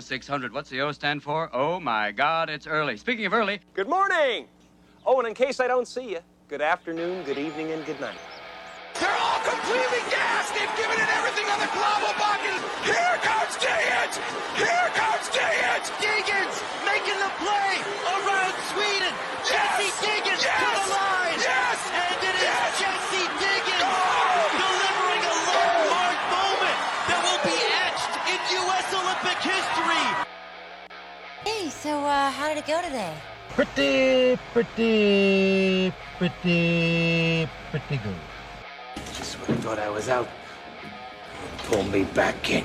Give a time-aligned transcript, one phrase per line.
[0.00, 0.52] 0600.
[0.52, 1.50] What's the O stand for?
[1.52, 2.96] Oh my God, it's early.
[2.96, 4.46] Speaking of early, Good morning.
[5.06, 8.16] Oh, and in case I don't see you, good afternoon, good evening, and good night.
[9.00, 10.54] They're all completely gassed.
[10.54, 12.56] They've given it everything on the Globalbakken.
[12.86, 14.14] Here comes Diggins.
[14.54, 15.86] Here comes Diggins.
[15.98, 16.56] Diggins
[16.86, 17.74] making the play
[18.06, 19.12] around Sweden.
[19.42, 20.56] Jesse Diggins Yes!
[20.56, 21.38] to the line.
[21.42, 21.78] Yes!
[21.90, 22.13] And
[31.84, 33.14] so uh, how did it go today?
[33.50, 38.16] Pretty, pretty, pretty, pretty good.
[39.12, 40.26] Just when I thought I was out,
[41.64, 42.64] pull me back in.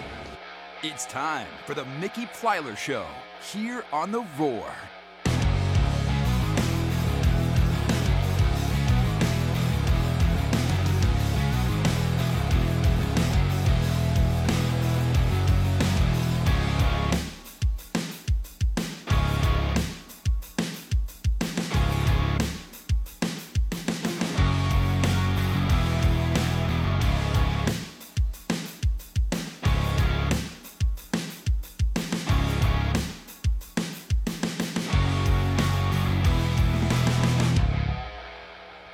[0.83, 3.05] It's time for the Mickey Plyler Show
[3.51, 4.71] here on The Roar.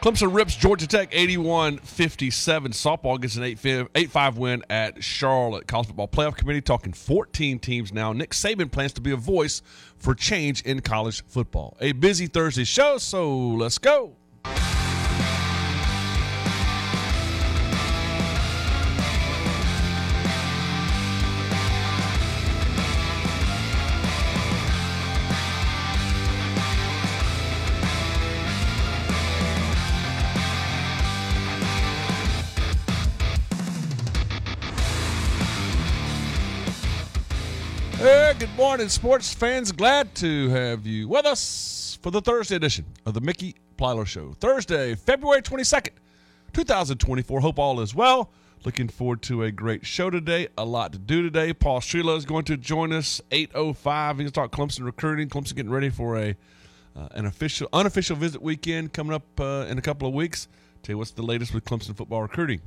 [0.05, 2.73] Clemson rips Georgia Tech 81 57.
[2.73, 5.67] Softball gets an 8 5 win at Charlotte.
[5.67, 8.13] College Football Playoff Committee talking 14 teams now.
[8.13, 9.63] Nick Saban plans to be a voice
[9.97, 11.75] for change in college football.
[11.81, 14.15] A busy Thursday show, so let's go.
[38.45, 39.71] Good morning, sports fans.
[39.71, 44.33] Glad to have you with us for the Thursday edition of the Mickey Plyler Show.
[44.33, 45.89] Thursday, February 22nd,
[46.53, 47.39] 2024.
[47.39, 48.29] Hope all is well.
[48.63, 50.49] Looking forward to a great show today.
[50.59, 51.53] A lot to do today.
[51.53, 54.11] Paul Strelow is going to join us 8:05.
[54.11, 55.27] He's going to talk Clemson recruiting.
[55.27, 56.35] Clemson getting ready for a
[56.95, 60.47] uh, an official, unofficial visit weekend coming up uh, in a couple of weeks.
[60.83, 62.61] Tell you what's the latest with Clemson football recruiting.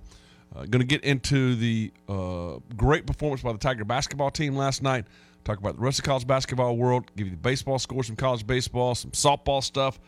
[0.56, 4.82] Uh, going to get into the uh, great performance by the Tiger basketball team last
[4.82, 5.04] night.
[5.48, 7.10] Talk about the rest of college basketball world.
[7.16, 9.98] Give you the baseball scores from college baseball, some softball stuff,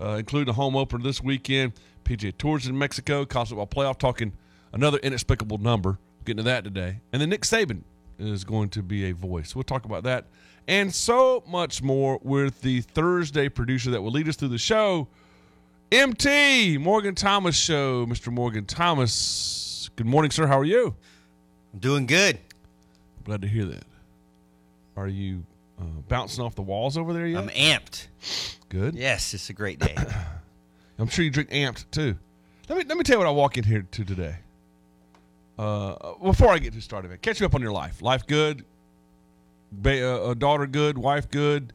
[0.00, 1.74] uh, including the home opener this weekend.
[2.04, 3.98] PGA Tours in Mexico, college football playoff.
[3.98, 4.32] Talking
[4.72, 5.98] another inexplicable number.
[6.24, 7.82] Getting to that today, and then Nick Saban
[8.18, 9.54] is going to be a voice.
[9.54, 10.28] We'll talk about that
[10.66, 15.08] and so much more with the Thursday producer that will lead us through the show.
[15.92, 18.32] MT Morgan Thomas show, Mr.
[18.32, 19.90] Morgan Thomas.
[19.94, 20.46] Good morning, sir.
[20.46, 20.96] How are you?
[21.74, 22.38] I'm doing good.
[23.24, 23.84] Glad to hear that.
[24.96, 25.44] Are you
[25.80, 27.42] uh, bouncing off the walls over there yet?
[27.42, 28.06] I'm amped.
[28.68, 28.94] Good.
[28.94, 29.94] Yes, it's a great day.
[30.98, 32.16] I'm sure you drink amped too.
[32.68, 34.36] Let me let me tell you what I walk in here to today.
[35.58, 38.02] Uh, before I get to started, man, catch you up on your life.
[38.02, 38.64] Life good.
[39.72, 40.98] Ba- uh, daughter good.
[40.98, 41.72] Wife good.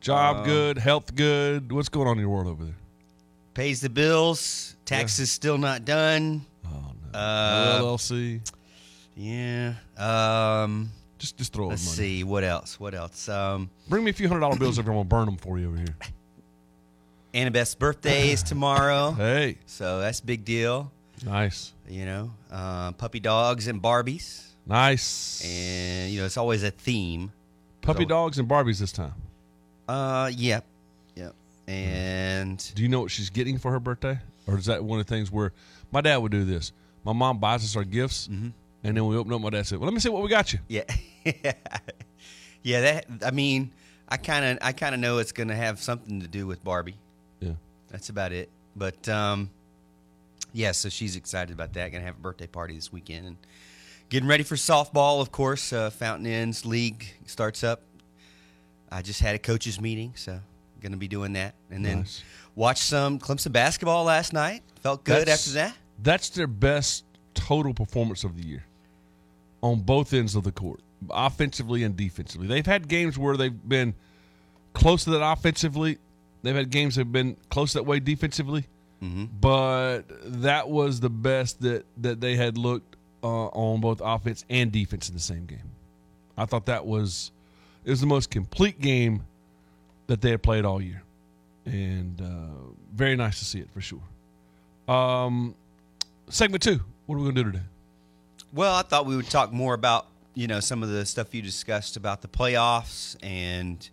[0.00, 0.78] Job Uh, good.
[0.78, 1.70] Health good.
[1.70, 2.74] What's going on in your world over there?
[3.54, 4.76] Pays the bills.
[4.84, 6.44] Taxes still not done.
[6.66, 7.18] Oh no.
[7.18, 8.40] Uh, LLC.
[9.14, 9.74] Yeah.
[9.96, 10.90] Um.
[11.22, 11.96] Just just throw Let's money.
[11.96, 12.80] see what else.
[12.80, 13.28] What else?
[13.28, 13.70] Um.
[13.88, 14.90] Bring me a few hundred dollar bills over.
[14.90, 15.96] I'm gonna burn them for you over here.
[17.32, 20.90] Annabeth's birthday is tomorrow, Hey, so that's a big deal.
[21.24, 25.40] nice, You know, uh, puppy dogs and Barbies, nice.
[25.44, 27.30] and you know it's always a theme.
[27.82, 29.14] Puppy so- dogs and Barbies this time.
[29.88, 30.28] Uh.
[30.34, 30.64] Yep.
[31.14, 31.34] Yep.
[31.68, 34.18] And Do you know what she's getting for her birthday?
[34.48, 35.52] Or is that one of the things where
[35.92, 36.72] my dad would do this?
[37.04, 38.48] My mom buys us our gifts, Mm-hmm.
[38.84, 39.40] And then we open up.
[39.40, 40.82] My dad said, "Well, let me see what we got you." Yeah,
[42.62, 42.80] yeah.
[42.80, 43.70] That I mean,
[44.08, 46.62] I kind of, I kind of know it's going to have something to do with
[46.64, 46.96] Barbie.
[47.40, 47.52] Yeah,
[47.90, 48.48] That's about it.
[48.74, 49.50] But um,
[50.52, 51.90] yeah, so she's excited about that.
[51.92, 53.36] Going to have a birthday party this weekend and
[54.08, 55.20] getting ready for softball.
[55.20, 57.82] Of course, uh, Fountain Inn's League starts up.
[58.90, 60.40] I just had a coaches meeting, so
[60.80, 62.24] going to be doing that, and then Nice.
[62.56, 64.62] watch some Clemson basketball last night.
[64.80, 65.76] Felt good That's- after that.
[66.02, 68.64] That's their best total performance of the year
[69.62, 70.80] on both ends of the court,
[71.10, 72.46] offensively and defensively.
[72.46, 73.94] They've had games where they've been
[74.74, 75.98] close to that offensively.
[76.42, 78.66] They've had games that have been close that way defensively.
[79.40, 80.02] But
[80.42, 85.08] that was the best that, that they had looked uh, on both offense and defense
[85.08, 85.70] in the same game.
[86.36, 87.30] I thought that was
[87.84, 89.24] it was the most complete game
[90.06, 91.02] that they had played all year,
[91.66, 94.02] and uh, very nice to see it for sure.
[94.88, 95.54] Um,
[96.28, 96.80] segment two.
[97.06, 97.64] What are we gonna do today?
[98.52, 101.42] Well, I thought we would talk more about you know, some of the stuff you
[101.42, 103.88] discussed about the playoffs and,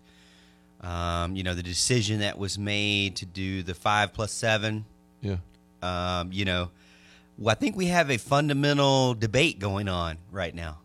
[0.80, 4.84] um, you know, the decision that was made to do the five plus seven.
[5.20, 5.36] Yeah.
[5.82, 6.70] Um, you know,
[7.38, 10.78] well, I think we have a fundamental debate going on right now.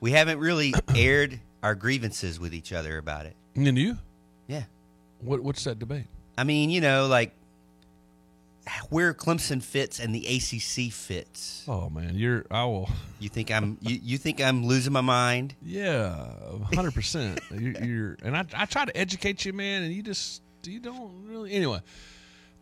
[0.00, 3.34] We haven't really aired our grievances with each other about it.
[3.54, 3.98] And you?
[4.46, 4.64] Yeah.
[5.20, 6.06] What what's that debate?
[6.38, 7.32] I mean, you know, like
[8.90, 11.64] where Clemson fits and the ACC fits.
[11.66, 12.88] Oh man, you're I will.
[13.18, 15.54] You think I'm you, you think I'm losing my mind?
[15.62, 16.26] Yeah,
[16.74, 17.40] hundred percent.
[17.50, 21.52] You're and I I try to educate you, man, and you just you don't really
[21.52, 21.80] anyway.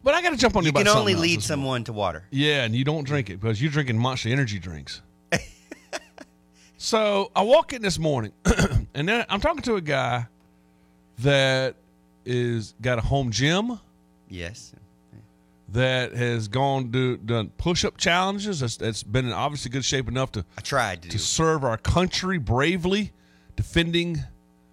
[0.02, 0.68] But I got to jump on you.
[0.68, 2.24] You can only lead someone to water.
[2.30, 5.02] Yeah, and you don't drink it because you're drinking Monster Energy drinks.
[6.76, 8.32] so I walk in this morning,
[8.94, 10.28] and then I'm talking to a guy
[11.18, 11.74] that
[12.24, 13.80] is got a home gym
[14.28, 14.72] Yes.
[15.70, 18.60] That has gone do done push up challenges.
[18.60, 21.08] That's, that's been in obviously good shape enough to I tried to.
[21.10, 23.12] to serve our country bravely,
[23.56, 24.18] defending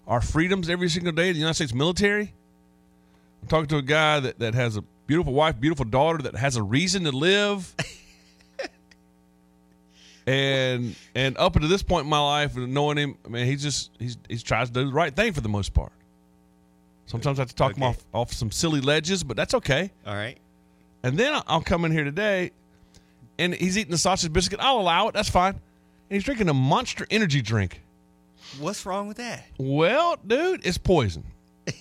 [0.06, 2.32] our freedoms every single day of the United States military.
[3.42, 6.56] I'm talking to a guy that, that has a beautiful wife, beautiful daughter that has
[6.56, 7.74] a reason to live.
[10.26, 13.56] and and up until this point in my life, and knowing him, I mean, he
[13.56, 15.92] just he's he's tries to do the right thing for the most part.
[17.06, 19.92] Sometimes I have to talk him off off some silly ledges, but that's okay.
[20.06, 20.38] All right.
[21.02, 22.50] And then I'll come in here today,
[23.38, 24.58] and he's eating the sausage biscuit.
[24.60, 25.14] I'll allow it.
[25.14, 25.54] That's fine.
[25.54, 25.60] And
[26.10, 27.82] he's drinking a Monster Energy drink.
[28.58, 29.44] What's wrong with that?
[29.58, 31.24] Well, dude, it's poison.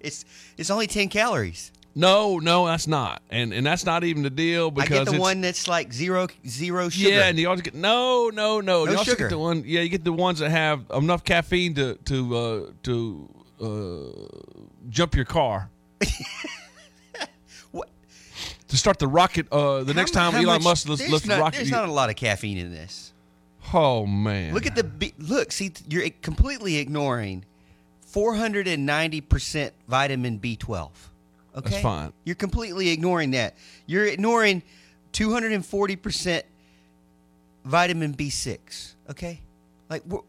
[0.00, 0.24] It's
[0.56, 1.72] it's only 10 calories.
[1.98, 5.20] No, no, that's not, and and that's not even the deal I because get the
[5.20, 7.10] one that's like zero zero sugar.
[7.12, 8.84] Yeah, and you also get no, no, no.
[8.84, 9.24] No you also sugar.
[9.24, 9.64] get the one.
[9.66, 13.28] Yeah, you get the ones that have enough caffeine to to uh, to
[13.60, 14.38] uh,
[14.88, 15.70] jump your car.
[18.78, 21.36] Start the rocket, uh, the How next time Elon much- Musk lets, there's lets the
[21.38, 21.56] rocket.
[21.58, 23.12] There's not a lot of caffeine in this.
[23.74, 25.52] oh man, Look at the look.
[25.52, 27.44] See, you're completely ignoring
[28.06, 30.90] 490 percent vitamin B12.
[31.56, 32.12] Okay, That's fine.
[32.24, 33.56] You're completely ignoring that.
[33.86, 34.62] You're ignoring
[35.12, 36.44] 240 percent
[37.64, 38.94] vitamin B6.
[39.10, 39.40] Okay,
[39.90, 40.22] like wh-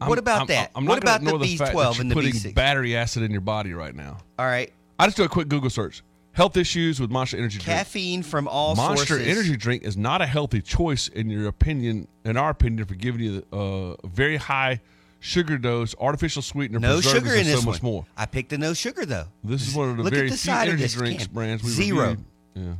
[0.00, 0.70] I'm- what about I'm- that?
[0.74, 2.54] I'm what not about the fact that B12 you're and the putting B6?
[2.54, 4.18] battery acid in your body right now.
[4.38, 6.02] All right, I just do a quick Google search.
[6.40, 7.66] Health issues with Monster Energy drink.
[7.66, 8.88] caffeine from all sources.
[8.96, 9.28] Monster sources.
[9.28, 13.20] Energy drink is not a healthy choice in your opinion, in our opinion, for giving
[13.20, 14.80] you uh, a very high
[15.18, 17.92] sugar dose, artificial sweetener, No sugar in this so much one.
[17.92, 18.06] more.
[18.16, 19.26] I picked the no sugar though.
[19.44, 21.34] This is one of the Look very the few energy drinks can.
[21.34, 22.00] brands we Zero.
[22.08, 22.24] reviewed.
[22.54, 22.72] Yeah.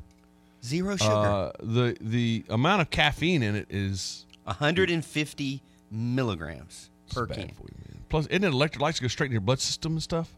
[0.65, 1.11] Zero sugar.
[1.13, 7.49] Uh, the the amount of caffeine in it is 150 milligrams per can.
[7.49, 7.55] you.
[8.09, 10.33] Plus, isn't it electrolytes go straight in your blood system and stuff?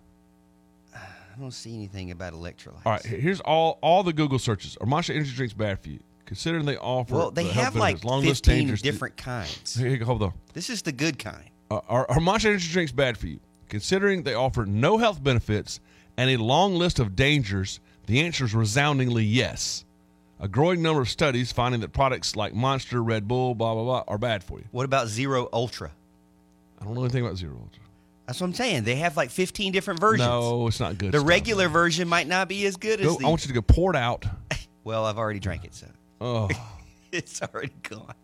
[1.43, 2.87] Don't see anything about electrolytes.
[2.87, 4.77] All right, here's all all the Google searches.
[4.81, 5.99] Are Monster Energy drinks bad for you?
[6.25, 9.75] Considering they offer Well, they the have like long list 15 dangerous- different kinds.
[9.75, 10.35] Here hold on.
[10.53, 11.43] This is the good kind.
[11.69, 13.41] Uh, are, are Monster Energy drinks bad for you?
[13.69, 15.81] Considering they offer no health benefits
[16.17, 19.85] and a long list of dangers, the answer is resoundingly yes.
[20.39, 24.05] A growing number of studies finding that products like Monster, Red Bull, blah blah blah,
[24.07, 24.65] are bad for you.
[24.71, 25.91] What about Zero Ultra?
[26.81, 27.82] I don't know anything about Zero Ultra.
[28.33, 28.85] That's what I'm saying.
[28.85, 30.27] They have like 15 different versions.
[30.27, 31.13] No, it's not good.
[31.13, 31.29] the stuff.
[31.29, 33.27] regular version might not be as good as Go, the.
[33.27, 34.25] I want you to go pour it out.
[34.85, 35.87] well, I've already drank it, so
[36.19, 36.49] Oh.
[37.13, 38.15] it's already gone.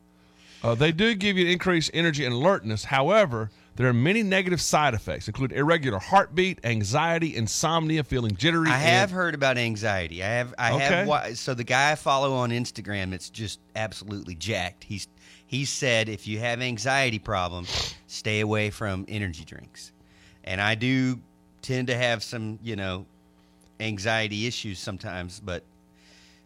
[0.65, 2.85] Uh, they do give you increased energy and alertness.
[2.85, 8.71] However, there are many negative side effects, include irregular heartbeat, anxiety, insomnia, feeling jittery.
[8.71, 10.25] I have heard about anxiety.
[10.25, 10.55] I have.
[10.57, 11.07] I Okay.
[11.07, 11.37] have.
[11.37, 14.85] So the guy I follow on Instagram, it's just absolutely jacked.
[14.85, 15.07] He's
[15.45, 19.93] he said if you have anxiety problems, stay away from energy drinks.
[20.49, 21.21] And I do
[21.61, 23.05] tend to have some, you know,
[23.81, 25.63] anxiety issues sometimes, but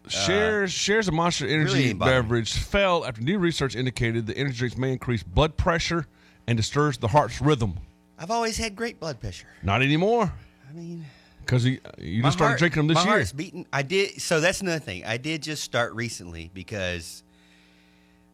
[0.05, 1.93] uh, Shares shares of Monster Energy me.
[1.93, 6.05] beverage fell after new research indicated the energy drinks may increase blood pressure
[6.47, 7.75] and disturbs the heart's rhythm.
[8.19, 9.47] I've always had great blood pressure.
[9.63, 10.33] Not anymore,
[10.69, 11.05] I mean,
[11.39, 13.11] because you, uh, you just started heart- drinking them this my year.
[13.13, 13.65] heart's beating.
[13.71, 14.21] I did.
[14.21, 15.05] So that's another thing.
[15.05, 17.23] I did just start recently because,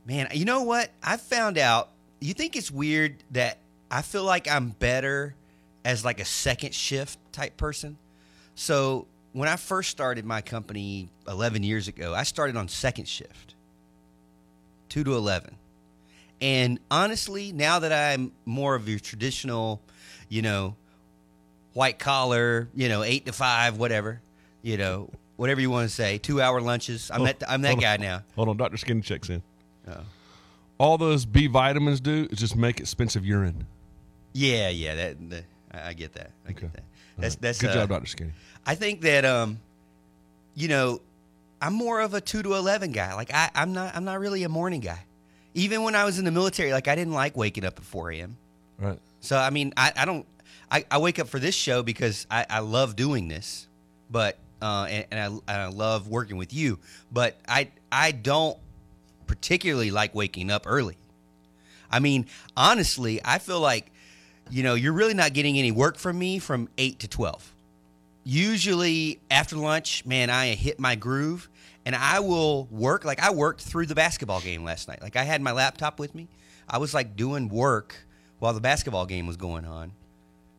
[0.08, 0.90] man, you know what?
[1.04, 1.90] I found out.
[2.20, 3.60] You think it's weird that
[3.92, 5.36] I feel like I'm better
[5.86, 7.98] as like a second shift type person.
[8.56, 13.56] So when I first started my company 11 years ago, I started on second shift,
[14.90, 15.56] two to 11.
[16.42, 19.82] And honestly, now that I'm more of your traditional,
[20.30, 20.76] you know,
[21.74, 24.22] white collar, you know, eight to five, whatever,
[24.62, 27.12] you know, whatever you want to say, two hour lunches.
[27.14, 27.82] I'm that I'm that hold on.
[27.84, 28.24] guy now.
[28.36, 29.42] Hold on, Doctor Skinny checks in.
[29.88, 30.02] Oh.
[30.78, 33.68] All those B vitamins do is just make expensive urine.
[34.34, 35.44] Yeah, yeah, that, that
[35.74, 36.32] I I get that.
[36.48, 36.62] I Okay.
[36.62, 36.84] get that.
[37.18, 38.32] That's Uh, that's good uh, job, Doctor Skinny.
[38.66, 39.60] I think that um,
[40.56, 41.02] you know,
[41.62, 43.14] I'm more of a two to eleven guy.
[43.16, 45.04] Like I, I'm not I'm not really a morning guy.
[45.54, 48.12] Even when I was in the military, like I didn't like waking up at 4
[48.12, 48.38] a.m.
[48.78, 49.00] Right.
[49.20, 50.26] So I mean, I, I don't.
[50.72, 53.68] I, I wake up for this show because I, I love doing this,
[54.12, 56.78] but uh, and, and I, and I love working with you.
[57.12, 58.58] But I I don't
[59.26, 60.98] particularly like waking up early.
[61.92, 63.92] I mean, honestly, I feel like
[64.50, 67.54] you know you're really not getting any work from me from eight to twelve.
[68.24, 71.50] Usually after lunch, man, I hit my groove
[71.86, 73.06] and I will work.
[73.06, 75.02] Like I worked through the basketball game last night.
[75.02, 76.28] Like I had my laptop with me.
[76.68, 77.96] I was like doing work
[78.40, 79.94] while the basketball game was going on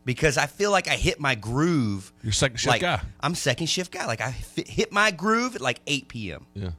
[0.05, 2.13] because I feel like I hit my groove.
[2.23, 3.01] You're second shift like, guy.
[3.21, 4.07] I'm second shift guy.
[4.07, 6.47] Like I hit my groove at like 8 p.m.
[6.55, 6.71] Yeah.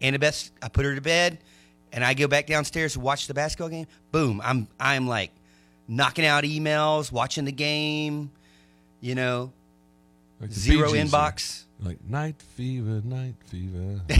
[0.00, 1.38] And the best, I put her to bed,
[1.92, 3.86] and I go back downstairs to watch the basketball game.
[4.12, 4.42] Boom!
[4.44, 5.30] I'm I'm like
[5.88, 8.30] knocking out emails, watching the game.
[9.00, 9.52] You know,
[10.40, 11.64] Like zero inbox.
[11.80, 14.00] Like night fever, night fever.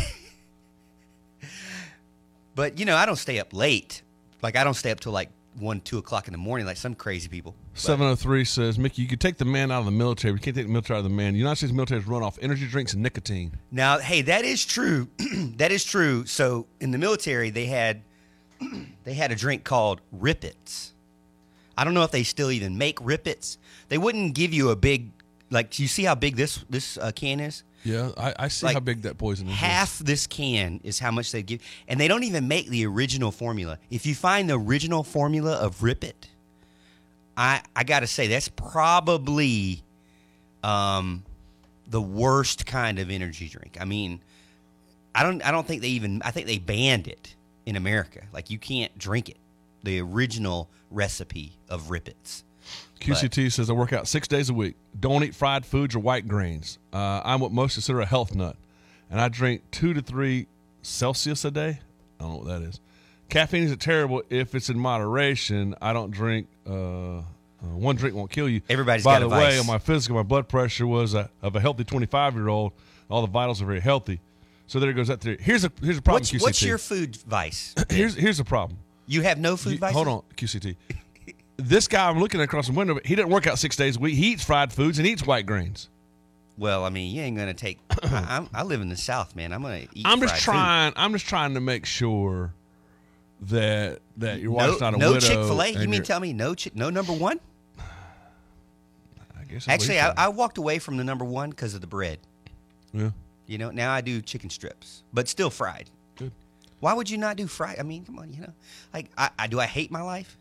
[2.54, 4.02] But you know, I don't stay up late.
[4.42, 6.94] Like I don't stay up till like one, two o'clock in the morning, like some
[6.94, 7.54] crazy people.
[7.74, 10.44] But- 703 says, Mickey, you could take the man out of the military, but you
[10.44, 11.32] can't take the military out of the man.
[11.34, 13.56] The United States military is run off energy drinks and nicotine.
[13.70, 15.08] Now, hey, that is true.
[15.56, 16.24] that is true.
[16.24, 18.02] So in the military, they had
[19.04, 20.94] they had a drink called Rip Its.
[21.76, 23.58] I don't know if they still even make Rip Its.
[23.88, 25.10] They wouldn't give you a big
[25.50, 25.78] like.
[25.78, 27.62] You see how big this this uh, can is?
[27.84, 29.54] Yeah, I, I see Like, how big that poison is.
[29.54, 33.30] Half this can is how much they give, and they don't even make the original
[33.30, 33.78] formula.
[33.90, 36.28] If you find the original formula of Rip It,
[37.36, 39.82] I I gotta say that's probably
[40.64, 41.22] um,
[41.86, 43.76] the worst kind of energy drink.
[43.80, 44.20] I mean,
[45.14, 47.34] I don't I don't think they even I think they banned it
[47.66, 48.22] in America.
[48.32, 49.36] Like you can't drink it.
[49.84, 52.44] The original recipe of Rip Its.
[53.00, 54.74] QCT says I work out six days a week.
[54.98, 56.78] Don't eat fried foods or white grains.
[56.92, 58.56] Uh, I'm what most consider a health nut,
[59.10, 60.46] and I drink two to three
[60.82, 61.80] Celsius a day.
[62.18, 62.80] I don't know what that is.
[63.28, 65.74] Caffeine isn't terrible if it's in moderation.
[65.82, 66.48] I don't drink.
[66.66, 67.22] Uh, uh,
[67.62, 68.60] one drink won't kill you.
[68.68, 71.60] Everybody's By the a way, on my physical, my blood pressure was a, of a
[71.60, 72.72] healthy 25 year old.
[73.08, 74.20] All the vitals are very healthy.
[74.66, 75.38] So there it goes that theory.
[75.40, 76.22] Here's a here's a problem.
[76.22, 77.74] What's, what's your food vice?
[77.90, 78.78] here's here's a problem.
[79.06, 80.76] You have no food You- hold on, QCT.
[81.56, 83.96] this guy I'm looking at across the window, but he doesn't work out six days
[83.96, 84.14] a week.
[84.14, 85.88] He eats fried foods and eats white grains.
[86.58, 87.78] Well, I mean, you ain't gonna take.
[88.02, 89.52] I, I'm, I live in the South, man.
[89.52, 90.04] I'm gonna eat.
[90.06, 90.52] I'm just fried food.
[90.52, 90.92] trying.
[90.96, 92.52] I'm just trying to make sure
[93.42, 95.20] that that your No, wife's not a no widow.
[95.26, 95.68] Chick Fil A.
[95.68, 97.38] You mean tell me no chick, no number one?
[99.38, 102.18] I guess Actually, I, I walked away from the number one because of the bread.
[102.92, 103.10] yeah.
[103.46, 105.88] You know, now I do chicken strips, but still fried.
[106.80, 107.78] Why would you not do fried?
[107.78, 108.52] I mean, come on, you know,
[108.92, 109.60] like I, I do.
[109.60, 110.36] I hate my life.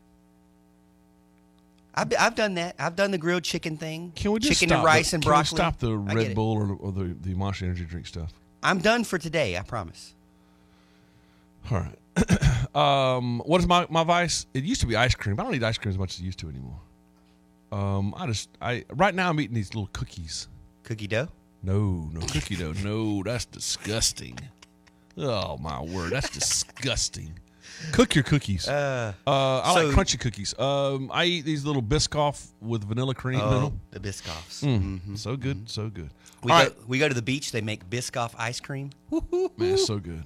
[1.96, 2.76] I've, I've done that.
[2.78, 4.12] I've done the grilled chicken thing.
[4.16, 5.56] Can we just chicken stop and rice the, and can broccoli?
[5.56, 6.36] We stop the Red.
[6.36, 8.34] Bull or, or the the Monster Energy drink stuff?
[8.62, 9.58] I'm done for today.
[9.58, 10.14] I promise.
[11.72, 12.76] All right.
[12.76, 14.46] um, what is my my vice?
[14.54, 15.40] It used to be ice cream.
[15.40, 16.80] I don't eat ice cream as much as I used to anymore.
[17.72, 20.48] Um, I just I right now I'm eating these little cookies.
[20.84, 21.30] Cookie dough.
[21.64, 22.74] No, no cookie dough.
[22.84, 24.38] No, that's disgusting.
[25.18, 27.40] Oh my word, that's disgusting.
[27.92, 28.68] Cook your cookies.
[28.68, 30.58] Uh, Uh, I so- like crunchy cookies.
[30.58, 33.82] Um, I eat these little Biscoff with vanilla cream in oh, them.
[33.92, 34.64] the Biscoffs.
[34.64, 36.10] Mm, So good, so good.
[36.44, 37.52] We All go, right, we go to the beach.
[37.52, 38.92] They make Biscoff ice cream.
[39.12, 39.24] man,
[39.60, 40.24] it's so good.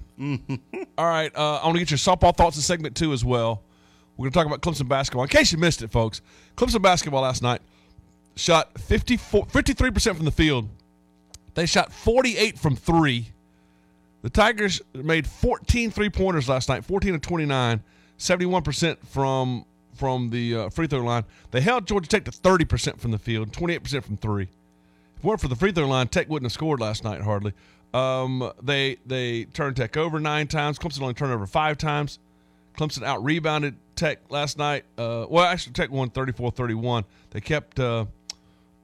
[0.98, 3.62] All right, uh, I want to get your softball thoughts in segment two as well.
[4.16, 5.22] We're going to talk about Clemson basketball.
[5.24, 6.20] In case you missed it, folks,
[6.56, 7.62] Clemson basketball last night
[8.36, 10.68] shot 54, 53% from the field.
[11.54, 13.28] They shot 48 from three.
[14.22, 17.82] The Tigers made 14 three pointers last night, 14 of 29,
[18.18, 21.24] 71% from from the uh, free throw line.
[21.50, 24.44] They held Georgia Tech to 30% from the field, 28% from three.
[24.44, 24.48] If
[25.18, 27.52] it weren't for the free throw line, Tech wouldn't have scored last night hardly.
[27.92, 30.78] Um, they they turned Tech over nine times.
[30.78, 32.18] Clemson only turned over five times.
[32.78, 34.84] Clemson out rebounded Tech last night.
[34.96, 37.04] Uh, well, actually, Tech won 34 31.
[37.30, 37.80] They kept.
[37.80, 38.06] Uh,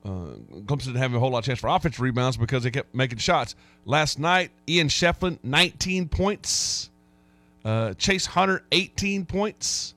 [0.07, 2.95] uh, Clemson didn't have a whole lot of chance for offensive rebounds because they kept
[2.95, 3.57] making shots.
[3.85, 6.91] Last night, Ian Schieffelin, 19 points.
[7.65, 9.95] Uh, Chase Hunter, 18 points.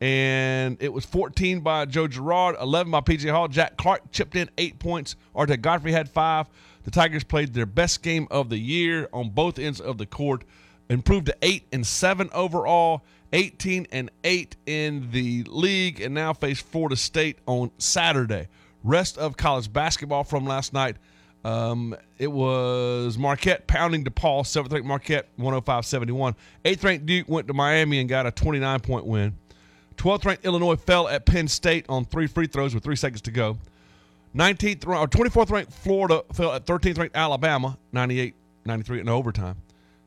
[0.00, 3.48] And it was 14 by Joe Girard, 11 by PJ Hall.
[3.48, 5.16] Jack Clark chipped in eight points.
[5.34, 6.46] RJ Godfrey had five.
[6.84, 10.44] The Tigers played their best game of the year on both ends of the court.
[10.88, 13.02] Improved to 8 and 7 overall,
[13.32, 18.48] 18 and 8 in the league, and now face Florida State on Saturday.
[18.82, 20.96] Rest of college basketball from last night.
[21.44, 26.34] Um, it was Marquette pounding DePaul, 7th ranked Marquette, 105 71.
[26.64, 29.34] 8th ranked Duke went to Miami and got a 29 point win.
[29.96, 33.30] 12th ranked Illinois fell at Penn State on three free throws with three seconds to
[33.30, 33.58] go.
[34.34, 38.34] 19th or 24th ranked Florida fell at 13th ranked Alabama, 98
[38.64, 39.56] 93 in overtime.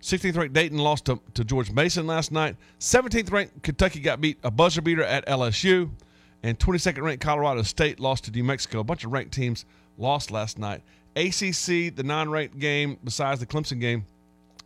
[0.01, 2.55] 16th ranked Dayton lost to, to George Mason last night.
[2.79, 5.89] 17th ranked Kentucky got beat a buzzer beater at LSU.
[6.43, 8.79] And 22nd ranked Colorado State lost to New Mexico.
[8.79, 9.65] A bunch of ranked teams
[9.97, 10.81] lost last night.
[11.15, 14.05] ACC, the non ranked game, besides the Clemson game,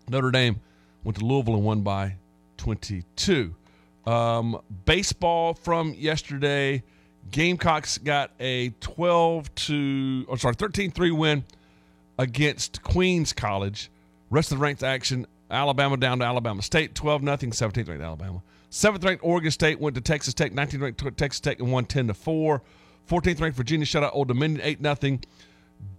[0.10, 0.60] Notre Dame
[1.04, 2.16] went to Louisville and won by
[2.58, 3.54] 22.
[4.06, 6.84] Um, baseball from yesterday.
[7.30, 11.44] Gamecocks got a 12 to, or sorry, 13 3 win
[12.18, 13.92] against Queens College.
[14.30, 18.42] Rest of the ranked action Alabama down to Alabama State, 12 0, 17th ranked Alabama.
[18.70, 22.08] 7th ranked Oregon State went to Texas Tech, 19th ranked Texas Tech and won 10
[22.08, 22.62] to 4.
[23.10, 25.20] 14th ranked Virginia shut out Old Dominion 8 0.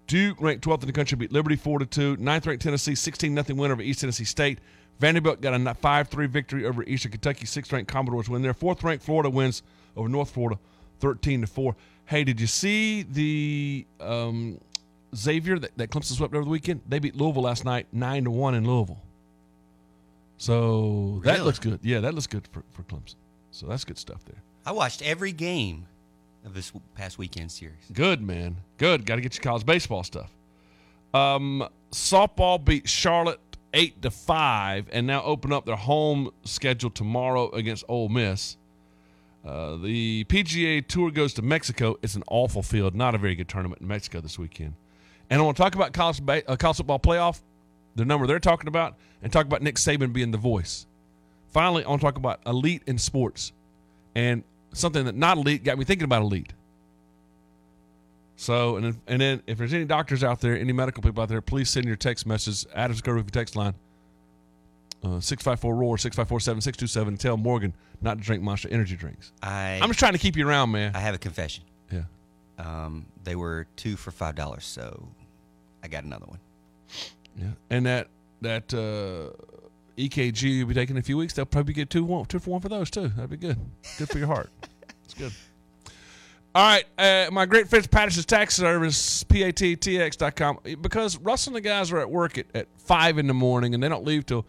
[0.06, 2.16] Duke ranked 12th in the country beat Liberty 4 to 2.
[2.18, 4.58] 9th ranked Tennessee 16 0 win over East Tennessee State.
[4.98, 7.46] Vanderbilt got a 5 3 victory over Eastern Kentucky.
[7.46, 8.54] 6th ranked Commodores win there.
[8.54, 9.62] 4th ranked Florida wins
[9.96, 10.58] over North Florida
[11.00, 11.76] 13 to 4.
[12.06, 14.60] Hey, did you see the um,
[15.14, 16.82] Xavier that, that Clemson swept over the weekend?
[16.86, 19.02] They beat Louisville last night 9 to 1 in Louisville.
[20.38, 21.44] So that Really?
[21.44, 21.80] looks good.
[21.82, 23.16] Yeah, that looks good for, for Clemson.
[23.50, 24.40] So that's good stuff there.
[24.64, 25.86] I watched every game
[26.44, 27.84] of this past weekend series.
[27.92, 28.56] Good, man.
[28.76, 29.04] Good.
[29.04, 30.30] Got to get your college baseball stuff.
[31.12, 33.40] Um, softball beat Charlotte
[33.74, 38.56] eight to five, and now open up their home schedule tomorrow against Ole Miss.
[39.44, 41.96] Uh, the PGA Tour goes to Mexico.
[42.02, 44.74] It's an awful field, not a very good tournament in Mexico this weekend.
[45.30, 47.40] And I want to talk about college, ba- uh, college football playoff,
[47.98, 50.86] the number they're talking about, and talk about Nick Saban being the voice.
[51.50, 53.52] Finally, I want to talk about elite in sports,
[54.14, 56.52] and something that not elite got me thinking about elite.
[58.36, 61.28] So, and then, and then if there's any doctors out there, any medical people out
[61.28, 62.64] there, please send your text message.
[62.74, 63.74] Adams Go Rookie text line
[65.04, 69.32] uh, 654 Roar 654 7627 and tell Morgan not to drink Monster Energy drinks.
[69.42, 70.94] I I'm just trying to keep you around, man.
[70.94, 71.64] I have a confession.
[71.90, 72.02] Yeah.
[72.58, 75.08] Um, they were two for five dollars, so
[75.82, 76.38] I got another one.
[77.38, 77.46] Yeah.
[77.70, 78.08] And that
[78.40, 79.32] that uh,
[79.96, 82.50] EKG you'll be taking in a few weeks, they'll probably get two one two for
[82.50, 83.08] one for those too.
[83.08, 83.58] That'd be good.
[83.98, 84.50] Good for your heart.
[85.04, 85.32] It's good.
[86.54, 90.58] All right, uh, my great friends Patterson's Tax Service, pattx.com.
[90.80, 93.82] Because Russell and the guys are at work at, at 5 in the morning and
[93.82, 94.44] they don't leave till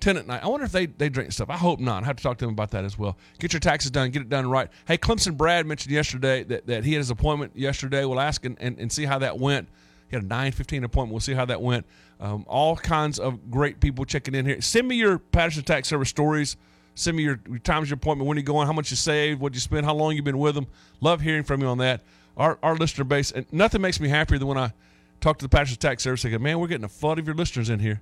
[0.00, 0.42] 10 at night.
[0.42, 1.50] I wonder if they, they drink stuff.
[1.50, 2.02] I hope not.
[2.02, 3.16] I have to talk to them about that as well.
[3.38, 4.68] Get your taxes done, get it done right.
[4.86, 8.04] Hey, Clemson Brad mentioned yesterday that, that he had his appointment yesterday.
[8.04, 9.68] We'll ask and, and, and see how that went.
[10.10, 11.12] He had a 9.15 appointment.
[11.12, 11.86] We'll see how that went.
[12.18, 14.60] Um, all kinds of great people checking in here.
[14.60, 16.56] Send me your Patterson Tax Service stories.
[16.96, 19.54] Send me your, your times your appointment, when you going, how much you saved, what
[19.54, 20.66] you spent, how long you been with them.
[21.00, 22.02] Love hearing from you on that.
[22.36, 24.72] Our, our listener base, and nothing makes me happier than when I
[25.20, 26.22] talk to the Patterson Tax Service.
[26.22, 28.00] They go, man, we're getting a flood of your listeners in here.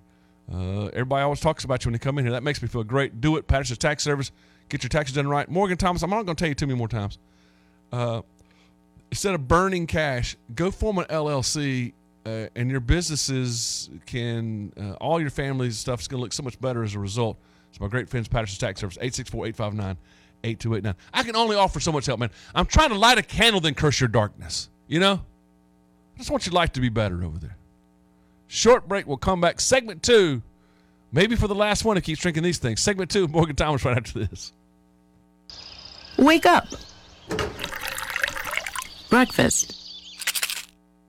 [0.53, 2.33] Uh, everybody always talks about you when they come in here.
[2.33, 3.21] That makes me feel great.
[3.21, 4.33] Do it, Patterson's Tax Service.
[4.69, 5.49] Get your taxes done right.
[5.49, 7.19] Morgan Thomas, I'm not going to tell you too many more times.
[7.93, 8.23] Uh,
[9.11, 11.93] instead of burning cash, go form an LLC,
[12.29, 16.43] uh, and your businesses can, uh, all your family's stuff is going to look so
[16.43, 17.39] much better as a result.
[17.73, 20.95] So my great friends, Patterson's Tax Service, 864-859-8289.
[21.15, 22.31] I can only offer so much help, man.
[22.55, 24.69] I'm trying to light a candle, then curse your darkness.
[24.87, 25.15] You know?
[25.15, 27.57] I just want your life to be better over there.
[28.49, 29.07] Short break.
[29.07, 29.61] We'll come back.
[29.61, 30.43] Segment two,
[31.13, 32.81] maybe for the last one who keeps drinking these things.
[32.81, 34.53] Segment two, Morgan Thomas right after this.
[36.17, 36.67] Wake up.
[39.11, 39.78] Breakfast.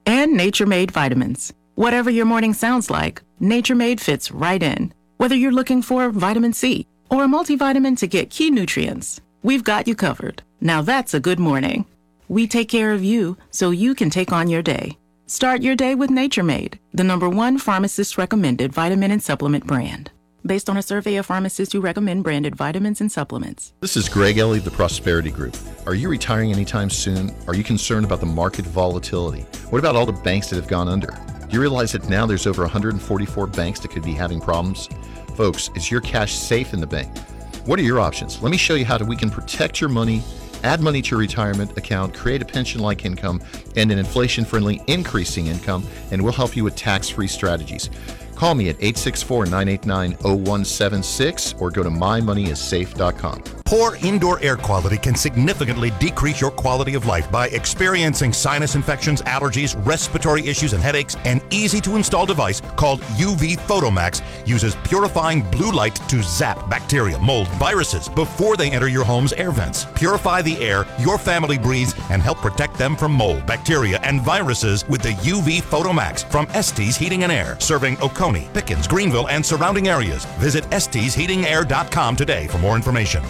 [0.09, 1.53] And Nature Made vitamins.
[1.75, 4.91] Whatever your morning sounds like, Nature Made fits right in.
[5.17, 9.87] Whether you're looking for vitamin C or a multivitamin to get key nutrients, we've got
[9.87, 10.41] you covered.
[10.61, 11.85] Now that's a good morning.
[12.27, 14.97] We take care of you so you can take on your day.
[15.27, 20.09] Start your day with Nature Made, the number one pharmacist recommended vitamin and supplement brand.
[20.45, 23.73] Based on a survey of pharmacists who recommend branded vitamins and supplements.
[23.81, 25.57] This is Greg Ellie of the Prosperity Group.
[25.85, 27.35] Are you retiring anytime soon?
[27.45, 29.41] Are you concerned about the market volatility?
[29.69, 31.07] What about all the banks that have gone under?
[31.07, 34.87] Do you realize that now there's over 144 banks that could be having problems?
[35.35, 37.17] Folks, is your cash safe in the bank?
[37.65, 38.41] What are your options?
[38.41, 40.23] Let me show you how we can protect your money,
[40.63, 43.41] add money to your retirement account, create a pension like income,
[43.75, 47.89] and an inflation friendly increasing income, and we'll help you with tax free strategies.
[48.39, 53.43] Call me at 864 989 0176 or go to mymoneyissafe.com.
[53.65, 59.21] Poor indoor air quality can significantly decrease your quality of life by experiencing sinus infections,
[59.23, 61.17] allergies, respiratory issues, and headaches.
[61.25, 67.19] An easy to install device called UV Photomax uses purifying blue light to zap bacteria,
[67.19, 69.85] mold, viruses before they enter your home's air vents.
[69.95, 74.87] Purify the air your family breathes and help protect them from mold, bacteria, and viruses
[74.87, 79.87] with the UV Photomax from Estes Heating and Air, serving Oconee, Pickens, Greenville, and surrounding
[79.87, 80.25] areas.
[80.37, 83.23] Visit estesheatingair.com today for more information.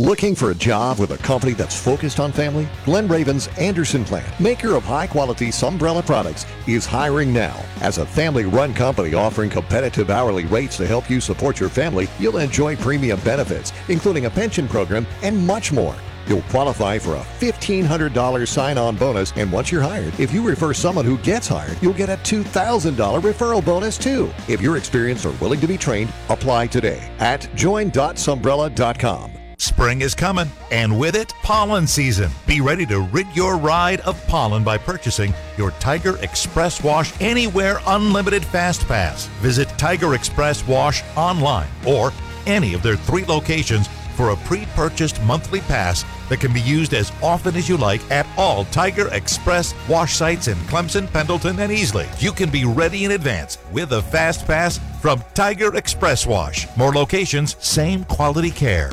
[0.00, 2.68] Looking for a job with a company that's focused on family?
[2.84, 7.60] Glen Raven's Anderson Plant, maker of high quality Sunbrella products, is hiring now.
[7.80, 12.06] As a family run company offering competitive hourly rates to help you support your family,
[12.20, 15.96] you'll enjoy premium benefits, including a pension program and much more.
[16.28, 20.74] You'll qualify for a $1,500 sign on bonus, and once you're hired, if you refer
[20.74, 24.30] someone who gets hired, you'll get a $2,000 referral bonus too.
[24.46, 29.32] If you're experienced or willing to be trained, apply today at join.sunbrella.com.
[29.60, 32.30] Spring is coming, and with it, pollen season.
[32.46, 37.80] Be ready to rid your ride of pollen by purchasing your Tiger Express Wash Anywhere
[37.86, 39.26] Unlimited Fast Pass.
[39.40, 42.12] Visit Tiger Express Wash online or
[42.46, 43.88] any of their three locations
[44.18, 48.02] for a pre purchased monthly pass that can be used as often as you like
[48.10, 52.08] at all Tiger Express wash sites in Clemson, Pendleton, and Easley.
[52.20, 56.66] You can be ready in advance with a fast pass from Tiger Express Wash.
[56.76, 58.90] More locations, same quality care.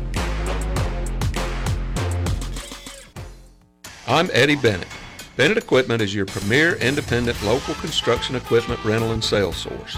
[4.05, 4.87] I'm Eddie Bennett.
[5.35, 9.97] Bennett Equipment is your premier independent local construction equipment rental and sales source.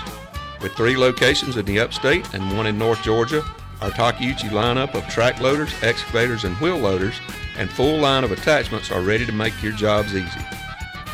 [0.61, 3.43] With three locations in the upstate and one in North Georgia,
[3.81, 7.19] our Takeuchi lineup of track loaders, excavators, and wheel loaders
[7.57, 10.39] and full line of attachments are ready to make your jobs easy.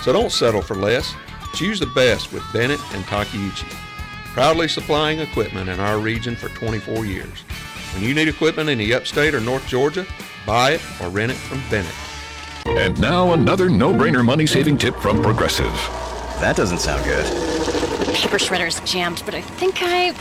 [0.01, 1.13] So don't settle for less.
[1.53, 3.69] Choose the best with Bennett and Takeuchi.
[4.33, 7.41] Proudly supplying equipment in our region for 24 years.
[7.93, 10.05] When you need equipment in the upstate or North Georgia,
[10.45, 11.93] buy it or rent it from Bennett.
[12.65, 15.73] And now another no-brainer money-saving tip from Progressive.
[16.39, 17.25] That doesn't sound good.
[18.15, 20.13] Paper shredder's jammed, but I think I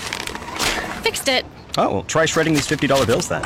[1.02, 1.46] fixed it.
[1.82, 3.42] Oh, well, try shredding these $50 bills then.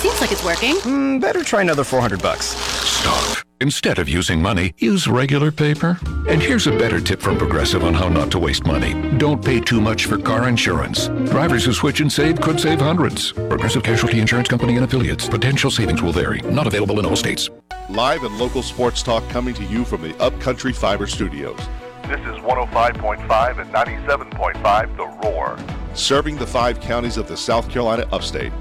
[0.00, 0.76] Seems like it's working.
[0.76, 2.46] Mm, better try another 400 bucks.
[2.46, 3.44] Stop.
[3.60, 5.98] Instead of using money, use regular paper.
[6.30, 8.94] And here's a better tip from Progressive on how not to waste money.
[9.18, 11.08] Don't pay too much for car insurance.
[11.28, 13.32] Drivers who switch and save could save hundreds.
[13.32, 15.28] Progressive Casualty Insurance Company and affiliates.
[15.28, 16.40] Potential savings will vary.
[16.40, 17.50] Not available in all states.
[17.90, 21.60] Live and local sports talk coming to you from the Upcountry Fiber Studios.
[22.08, 25.58] This is 105.5 and 97.5 The Roar.
[25.94, 28.52] Serving the five counties of the South Carolina upstate.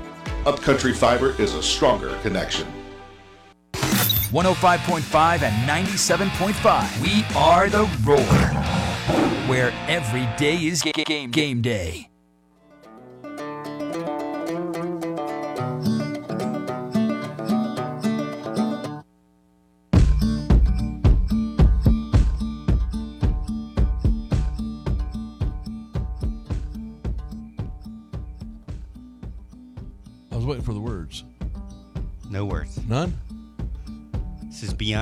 [0.46, 2.66] Upcountry Fiber is a stronger connection.
[3.74, 7.02] 105.5 and 97.5.
[7.02, 8.18] We are the Roar,
[9.50, 12.13] where every day is game, game day.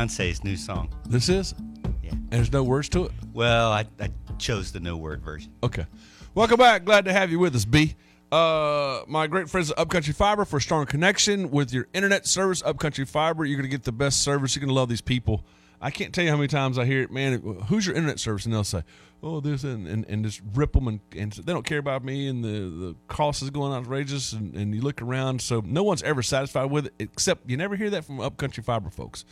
[0.01, 0.89] Beyonce's new song.
[1.07, 1.53] This is?
[2.01, 2.11] Yeah.
[2.11, 3.11] And there's no words to it?
[3.33, 4.09] Well, I, I
[4.39, 5.53] chose the no word version.
[5.61, 5.85] Okay.
[6.33, 6.85] Welcome back.
[6.85, 7.93] Glad to have you with us, B.
[8.31, 12.63] Uh, my great friends at Upcountry Fiber for a strong connection with your internet service.
[12.63, 14.55] Upcountry Fiber, you're going to get the best service.
[14.55, 15.45] You're going to love these people.
[15.79, 18.45] I can't tell you how many times I hear it, man, who's your internet service?
[18.45, 18.83] And they'll say,
[19.21, 22.27] oh, this, and, and, and just rip them, and, and they don't care about me,
[22.27, 25.41] and the, the cost is going outrageous, and, and you look around.
[25.41, 28.89] So no one's ever satisfied with it, except you never hear that from Upcountry Fiber
[28.91, 29.25] folks.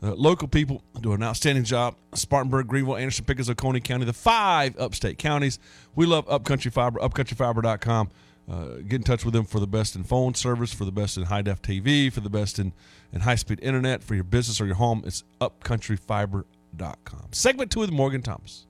[0.00, 1.96] Uh, local people do an outstanding job.
[2.14, 5.58] Spartanburg, Greenville, Anderson, Pickens, Oconee County, the five upstate counties.
[5.96, 8.10] We love Upcountry Fiber, upcountryfiber.com.
[8.50, 11.16] Uh, get in touch with them for the best in phone service, for the best
[11.18, 12.72] in high def TV, for the best in,
[13.12, 15.02] in high speed internet for your business or your home.
[15.04, 17.26] It's upcountryfiber.com.
[17.32, 18.66] Segment two with Morgan Thomas.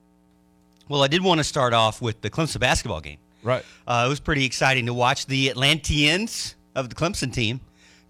[0.89, 3.19] Well, I did want to start off with the Clemson basketball game.
[3.43, 3.65] Right.
[3.87, 7.61] Uh, it was pretty exciting to watch the Atlanteans of the Clemson team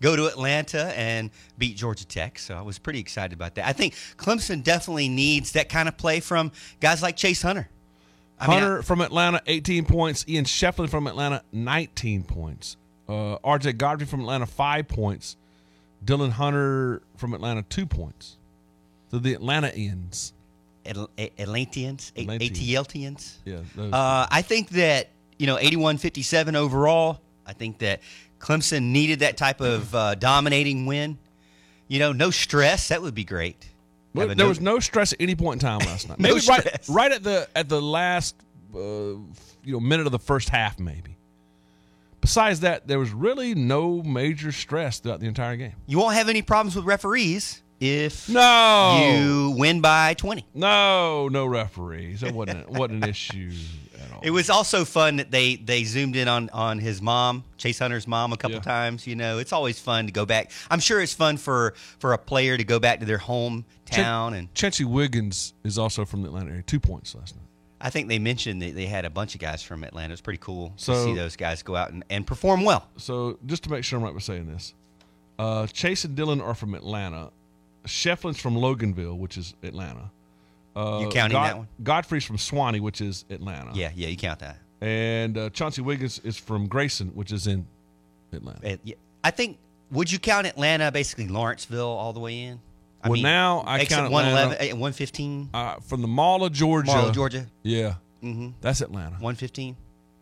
[0.01, 2.39] go to Atlanta and beat Georgia Tech.
[2.39, 3.67] So I was pretty excited about that.
[3.67, 7.69] I think Clemson definitely needs that kind of play from guys like Chase Hunter.
[8.41, 10.25] I Hunter mean, I, from Atlanta, 18 points.
[10.29, 12.77] Ian Schieffelin from Atlanta, 19 points.
[13.09, 15.37] Uh, RJ Godfrey from Atlanta, five points.
[16.05, 18.37] Dillon Hunter from Atlanta, two points.
[19.11, 20.33] So the Atlanteans.
[20.85, 21.09] Atl-
[21.39, 22.13] Atlanteans?
[22.17, 23.37] ATLtians?
[23.45, 23.59] Yeah.
[23.77, 25.09] Uh, I think that,
[25.39, 27.21] you know, 81 57 overall.
[27.47, 28.01] I think that
[28.41, 31.19] Clemson needed that type of uh, dominating win.
[31.89, 32.89] You know, no stress.
[32.89, 33.69] That would be great.
[34.15, 36.19] Well, there no, was no stress at any point in time last night.
[36.21, 38.35] no maybe right, right at the at the last
[38.75, 39.23] uh, you
[39.65, 41.17] know minute of the first half, maybe.
[42.21, 45.75] Besides that, there was really no major stress throughout the entire game.
[45.87, 47.63] You won't have any problems with referees.
[47.81, 49.09] if No.
[49.13, 50.45] you win by 20.
[50.53, 52.23] No, no referees.
[52.23, 53.53] That wasn't wasn't an issue
[54.23, 58.07] It was also fun that they they zoomed in on on his mom, Chase Hunter's
[58.07, 59.07] mom, a couple times.
[59.07, 60.51] You know, it's always fun to go back.
[60.71, 64.53] I'm sure it's fun for for a player to go back to their hometown, and
[64.55, 66.63] Chauncey Wiggins is also from the Atlanta area.
[66.63, 67.45] Two points last night.
[67.81, 70.13] I think they mentioned that they had a bunch of guys from Atlanta.
[70.13, 72.89] It's pretty cool to see those guys go out and, and perform well.
[72.97, 74.75] So just to make sure I'm right by saying this,
[75.39, 77.31] uh, Chase and Dylan are from Atlanta.
[77.87, 80.11] Schieffelin's from Loganville, which is Atlanta.
[80.79, 81.69] Uh, You counting that one?
[81.83, 83.73] Godfrey's from Suwanee, which is Atlanta.
[83.75, 84.59] Yeah, yeah, you count that.
[84.81, 87.67] And uh, Chauncey Wiggins is from Grayson, which is in
[88.33, 88.75] Atlanta.
[88.75, 89.59] Uh, yeah, I think.
[89.91, 92.61] Would you count Atlanta basically Lawrenceville all the way in?
[93.03, 96.45] I well, mean, now I exit count 111, Atlanta, eh, 115, uh, from the Mall
[96.45, 96.93] of Georgia.
[96.93, 97.47] Mall of Georgia.
[97.63, 98.51] Yeah, mm-hmm.
[98.61, 99.13] that's Atlanta.
[99.13, 99.77] 115.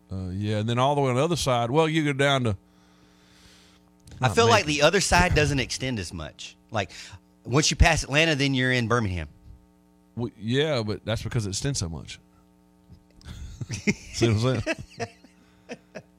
[0.09, 1.69] Uh, yeah, and then all the way on the other side.
[1.69, 2.57] Well, you go down to.
[4.21, 6.55] I feel like the other side doesn't extend as much.
[6.71, 6.91] Like
[7.43, 9.27] once you pass Atlanta, then you're in Birmingham.
[10.17, 12.19] Well, yeah, but that's because it extends so much.
[14.13, 14.75] See what I'm saying?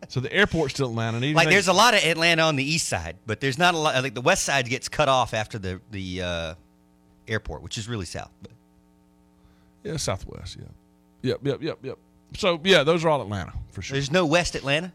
[0.09, 1.19] so the airport's still Atlanta.
[1.19, 3.79] Like anything- there's a lot of Atlanta on the east side, but there's not a
[3.79, 4.01] lot.
[4.03, 6.55] Like the west side gets cut off after the the uh,
[7.27, 8.31] airport, which is really south.
[8.41, 8.53] But
[9.83, 10.57] Yeah, Southwest.
[10.59, 10.67] Yeah.
[11.23, 11.99] Yep, yep, yep, yep.
[12.37, 13.95] So yeah, those are all Atlanta for sure.
[13.97, 14.93] there's no West Atlanta.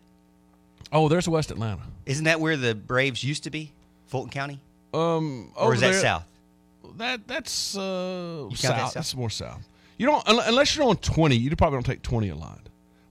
[0.92, 1.82] Oh, there's West Atlanta.
[2.06, 3.72] Isn't that where the Braves used to be,
[4.08, 4.60] Fulton County?
[4.94, 6.24] Um, Or is that south?
[6.98, 8.94] That that's uh, You count that south.
[8.94, 9.68] That's more south.
[9.98, 11.36] You don't unless you're on twenty.
[11.38, 12.60] You probably don't take twenty a lot.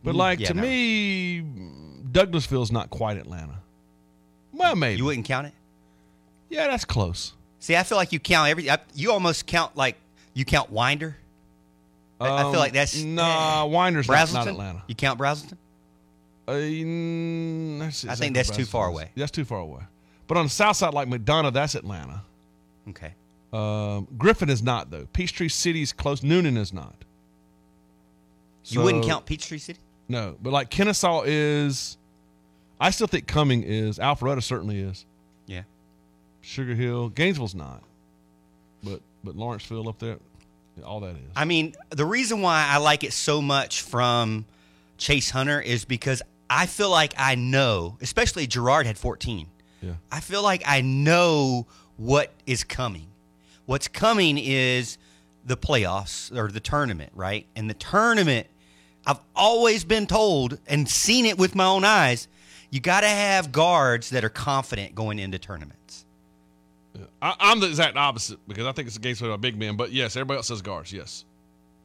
[0.05, 0.63] But Mm, like yeah, to no.
[0.63, 1.43] me,
[2.11, 3.61] Douglasville's not quite Atlanta.
[4.53, 5.55] Well, maybe You wouldn't count it.
[6.51, 7.33] Yeah, that's close.
[7.61, 8.69] See, I feel like you count every.
[8.71, 9.97] I- You almost count like
[10.35, 11.17] you count Winder.
[12.21, 13.65] I, I Um, feel like that's nah.
[13.67, 14.83] Winder's not, not Atlanta.
[14.87, 15.57] You count Braselton?
[16.47, 19.11] Uh, mm, that's I think that's too far away.
[19.17, 19.83] That's too far away.
[20.27, 22.23] But on the south side, like McDonough, that's Atlanta.
[22.89, 23.15] Okay.
[23.53, 25.07] Um, Griffin is not though.
[25.13, 26.21] Peachtree City's close.
[26.21, 26.95] Newnan is not.
[28.67, 29.79] you wouldn't So- count Peachtree City.
[30.09, 31.97] No, but like Kennesaw is.
[32.81, 33.99] I still think Cumming is.
[33.99, 35.05] Alpharetta certainly is.
[35.47, 35.63] Yeah.
[36.41, 37.83] Sugar Hill, Gainesville's not.
[38.83, 40.17] But but Lawrenceville up there,
[40.85, 41.31] all that is.
[41.37, 44.45] I mean, the reason why I like it so much from
[44.99, 49.47] Chase Hunter is because I feel like I know, especially Girard had 14.
[49.81, 49.93] Yeah.
[50.11, 53.07] I feel like I know what is coming.
[53.73, 54.99] What's coming is
[55.47, 57.47] the playoffs or the tournament, right?
[57.57, 58.47] And the tournament,
[59.07, 62.29] I've always been told and seen it with my own eyes,
[62.69, 66.05] you got to have guards that are confident going into tournaments.
[67.23, 69.79] I, I'm the exact opposite because I think it's against a big man.
[69.79, 70.93] But yes, everybody else says guards.
[70.93, 71.25] Yes.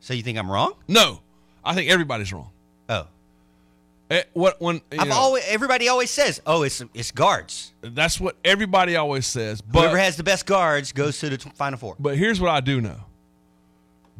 [0.02, 0.73] So you think I'm wrong?
[0.89, 1.21] No,
[1.63, 2.50] I think everybody's wrong.
[4.10, 4.15] Oh.
[4.15, 8.38] Eh, what when I've know, always everybody always says, "Oh, it's it's guards." That's what
[8.46, 9.62] everybody always says.
[9.62, 11.96] But Whoever has the best guards goes to the t- final four.
[12.00, 13.02] But here's what I do know: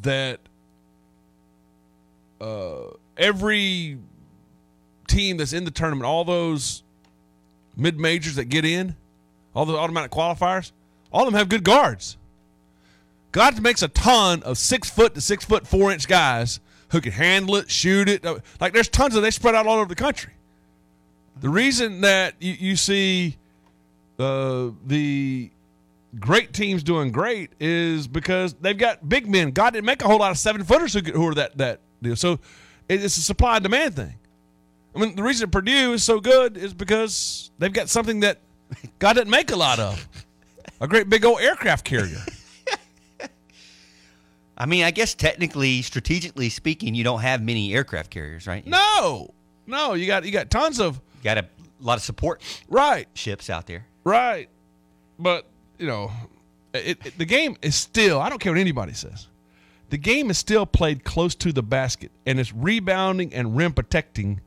[0.02, 0.40] that
[2.42, 3.98] uh, every
[5.08, 6.84] team that's in the tournament, all those
[7.78, 8.96] mid majors that get in,
[9.56, 10.74] all the automatic qualifiers,
[11.14, 12.18] all of them have good guards.
[13.32, 17.12] God makes a ton of six foot to six foot four inch guys who can
[17.12, 18.26] handle it, shoot it.
[18.60, 20.34] Like there's tons of they spread out all over the country.
[21.40, 23.38] The reason that you, you see
[24.18, 25.52] uh, the
[26.20, 29.52] great teams doing great is because they've got big men.
[29.52, 32.16] God didn't make a whole lot of seven footers who, who are that that deal.
[32.16, 32.40] So
[32.90, 34.16] it's a supply and demand thing.
[34.96, 38.40] I mean, the reason Purdue is so good is because they've got something that
[39.00, 40.08] God didn't make a lot of
[40.82, 42.22] a great big old aircraft carrier.
[44.58, 48.66] I mean, I guess technically, strategically speaking, you don't have many aircraft carriers, right?
[48.66, 49.30] No,
[49.68, 51.46] no, you got you got tons of You got a
[51.80, 53.86] lot of support right ships out there.
[54.04, 54.50] Right.
[55.20, 55.46] But,
[55.78, 56.12] you know,
[56.74, 59.28] it, it- the game is still, I don't care what anybody says,
[59.90, 64.42] the game is still played close to the basket, and its rebounding and rim protecting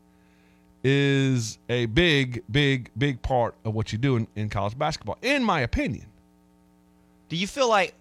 [0.83, 5.45] is a big, big, big part of what you do in, in college basketball, in
[5.45, 6.07] my opinion.
[7.29, 7.95] Do you feel like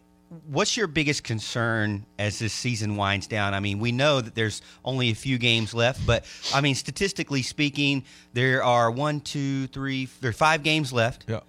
[0.47, 3.53] what's your biggest concern as this season winds down?
[3.53, 7.41] I mean, we know that there's only a few games left, but I mean, statistically
[7.41, 11.25] speaking, there are one, two, three, there are five games left.
[11.27, 11.39] Yeah.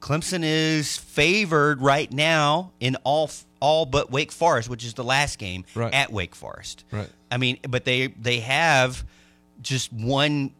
[0.00, 5.38] Clemson is favored right now in all all but Wake Forest, which is the last
[5.38, 5.94] game Right.
[5.94, 6.84] at Wake Forest.
[6.90, 7.08] Right.
[7.30, 9.02] I mean, but they they have
[9.62, 10.50] just one.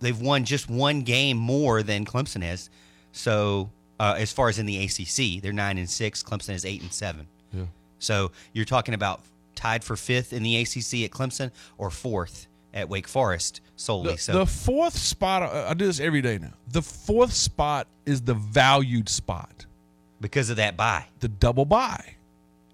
[0.00, 2.68] They've won just one game more than Clemson has.
[3.12, 3.70] So
[4.02, 6.24] uh, as far as in the ACC, they're nine and six.
[6.24, 7.28] Clemson is eight and seven.
[7.52, 7.66] Yeah.
[8.00, 9.20] So you're talking about
[9.54, 14.14] tied for fifth in the ACC at Clemson or fourth at Wake Forest solely.
[14.14, 16.52] The, so the fourth spot, I do this every day now.
[16.72, 19.66] The fourth spot is the valued spot.
[20.20, 21.04] because of that bye.
[21.20, 22.16] The double bye.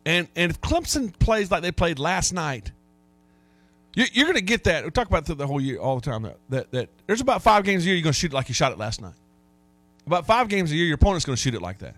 [0.07, 2.73] And and if Clemson plays like they played last night,
[3.95, 4.85] you, you're going to get that.
[4.85, 6.23] We talk about the whole year all the time.
[6.23, 8.55] That, that that there's about five games a year you're going to shoot like you
[8.55, 9.13] shot it last night.
[10.09, 11.95] About five games a year, your opponent's going to shoot it like that.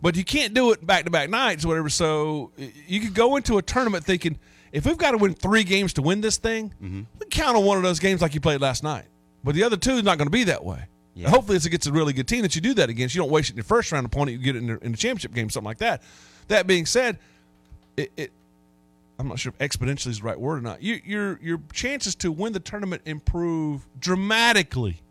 [0.00, 1.88] But you can't do it back to back nights, or whatever.
[1.88, 2.52] So
[2.86, 4.38] you could go into a tournament thinking,
[4.70, 7.02] if we've got to win three games to win this thing, mm-hmm.
[7.18, 9.04] we count on one of those games like you played last night.
[9.42, 10.84] But the other two is not going to be that way.
[11.14, 11.28] Yeah.
[11.28, 13.14] Hopefully, it's against a really good team that you do that against.
[13.14, 14.38] You don't waste it in your first round opponent.
[14.38, 16.02] You get it in the, in the championship game, something like that.
[16.48, 17.18] That being said,
[17.96, 18.32] it, it
[19.18, 20.82] I'm not sure if exponentially is the right word or not.
[20.82, 25.02] You, your your chances to win the tournament improve dramatically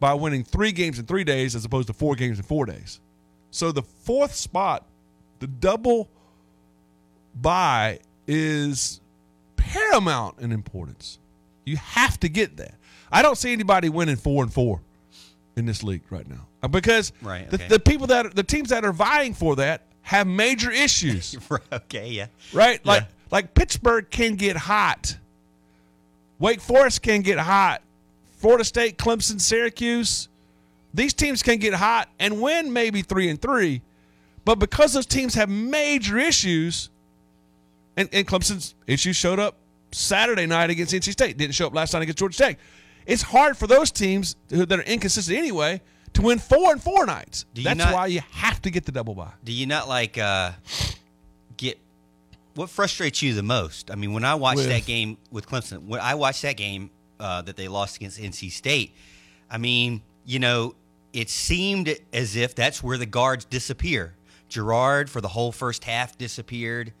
[0.00, 3.00] by winning three games in three days as opposed to four games in four days.
[3.50, 4.86] So the fourth spot,
[5.38, 6.08] the double
[7.34, 9.00] bye, is
[9.56, 11.18] paramount in importance.
[11.64, 12.74] You have to get that.
[13.12, 14.80] I don't see anybody winning four and four
[15.56, 17.68] in this league right now Uh, because Right, the, okay.
[17.68, 21.36] the people that are, the teams that are vying for that have major issues.
[21.72, 22.26] okay, yeah.
[22.52, 22.84] right?
[22.86, 25.16] Like like Pittsburgh can get hot.
[26.38, 27.82] Wake Forest can get hot.
[28.40, 30.30] Florida State, Clemson, Syracuse.
[30.94, 33.82] These teams can get hot and win maybe three and three,
[34.46, 36.88] but because those teams have major issues,
[37.98, 39.56] and, and Clemson's issues showed up
[39.92, 42.58] Saturday night against NC State, didn't show up last night against Georgia Tech.
[43.06, 45.82] It's hard for those teams that are inconsistent anyway
[46.14, 47.44] to win four and four nights.
[47.52, 49.32] Do you That's not- why you have to get the double bye.
[49.44, 50.52] Do you not like uh,
[51.58, 51.78] get
[52.54, 53.90] what frustrates you the most?
[53.90, 56.90] I mean, when I watched With- that game with Clemson, when I watched that game
[57.20, 58.94] uh, that they lost against NC State,
[59.50, 60.74] I mean, you know,
[61.12, 64.14] it seemed as if that's where the guards disappear.
[64.48, 66.92] Girard for the whole first half disappeared.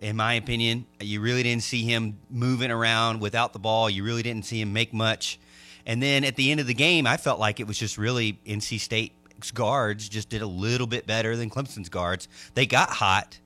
[0.00, 3.88] In my opinion, you really didn't see him moving around without the ball.
[3.88, 5.38] You really didn't see him make much.
[5.86, 8.38] And then at the end of the game, I felt like it was just really
[8.46, 12.28] NC State's guards just did a little bit better than Clemson's guards.
[12.54, 13.38] They got hot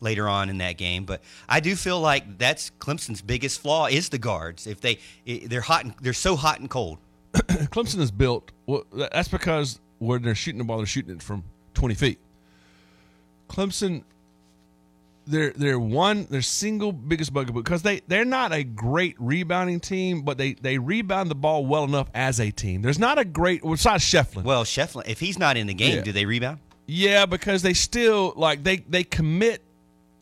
[0.00, 4.08] later on in that game, but I do feel like that's Clemson's biggest flaw is
[4.10, 4.66] the guards.
[4.66, 6.98] If they they're hot and they're so hot and cold.
[7.34, 8.50] Clemson is built.
[8.66, 12.18] Well, that's because when they're shooting the ball, they're shooting it from 20 feet.
[13.48, 14.02] Clemson,
[15.26, 20.22] they're they're one their single biggest bugaboo because they they're not a great rebounding team,
[20.22, 22.82] but they they rebound the ball well enough as a team.
[22.82, 24.44] There's not a great besides Schieffelin.
[24.44, 26.02] Well, Schieffelin, if he's not in the game, Yeah.
[26.02, 26.58] do they rebound?
[26.86, 29.62] Yeah, because they still like they they commit.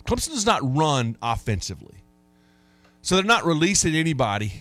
[0.06, 1.96] Clemson does not run offensively,
[3.02, 4.52] so they're not releasing anybody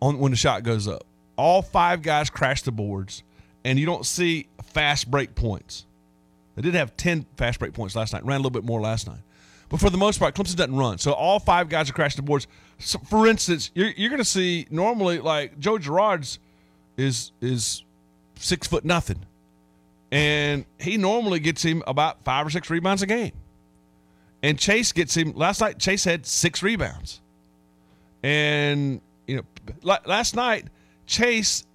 [0.00, 1.04] on when the shot goes up.
[1.36, 3.22] All five guys crash the boards,
[3.64, 5.86] and you don't see fast break points.
[6.54, 8.24] They did have ten fast break points last night.
[8.24, 9.20] Ran a little bit more last night,
[9.68, 10.98] but for the most part, Clemson doesn't run.
[10.98, 12.46] So all five guys are crashing the boards.
[12.78, 16.38] So for instance, you're, you're going to see normally like Joe Girard's
[16.96, 17.82] is is
[18.36, 19.24] six foot nothing
[20.12, 23.32] and he normally gets him about five or six rebounds a game.
[24.42, 25.78] And Chase gets him last night.
[25.78, 27.20] Chase had six rebounds,
[28.22, 30.66] and you know, last night
[31.06, 31.66] Chase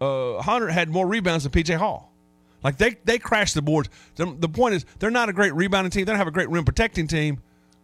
[0.00, 2.10] uh, Hunter had more rebounds than PJ Hall.
[2.62, 3.88] Like they they crashed the boards.
[4.16, 6.04] The, the point is they're not a great rebounding team.
[6.04, 7.40] They don't have a great rim protecting team,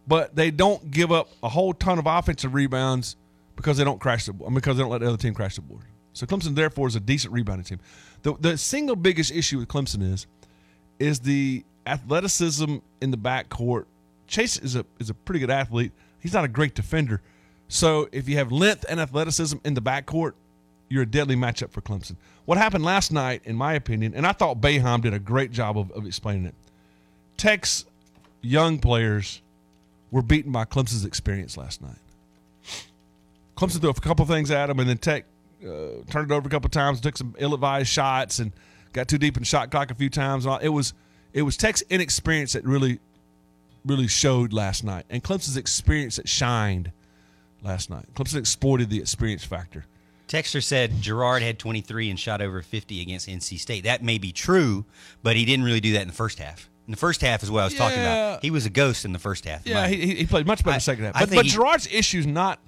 [0.07, 3.15] but they don't give up a whole ton of offensive rebounds
[3.55, 5.83] because they don't crash the because they don't let the other team crash the board.
[6.13, 7.79] So Clemson therefore is a decent rebounding team.
[8.21, 10.27] The the single biggest issue with Clemson is
[10.99, 13.85] is the athleticism in the backcourt.
[14.27, 15.91] Chase is a is a pretty good athlete.
[16.19, 17.21] He's not a great defender.
[17.69, 20.33] So if you have length and athleticism in the backcourt,
[20.89, 22.15] you're a deadly matchup for Clemson.
[22.45, 25.77] What happened last night, in my opinion, and I thought Bayham did a great job
[25.77, 26.55] of, of explaining it.
[27.35, 27.85] Tech's
[28.41, 29.41] young players
[30.11, 31.97] were beaten by Clemson's experience last night.
[33.57, 35.25] Clemson threw a couple things at them, and then Tech
[35.63, 38.53] uh, turned it over a couple times, took some ill-advised shots, and
[38.93, 40.45] got too deep in shot clock a few times.
[40.61, 40.93] It was
[41.37, 42.99] it was Tech's inexperience that really
[43.85, 46.91] really showed last night, and Clemson's experience that shined
[47.63, 48.05] last night.
[48.15, 49.85] Clemson exploited the experience factor.
[50.27, 53.85] Texter said Girard had 23 and shot over 50 against NC State.
[53.85, 54.83] That may be true,
[55.23, 56.69] but he didn't really do that in the first half.
[56.85, 58.41] In the first half is what I was talking about.
[58.43, 59.65] He was a ghost in the first half.
[59.65, 61.13] Yeah, he, he played much better in the second half.
[61.13, 62.59] But, but he- Girard's issue is not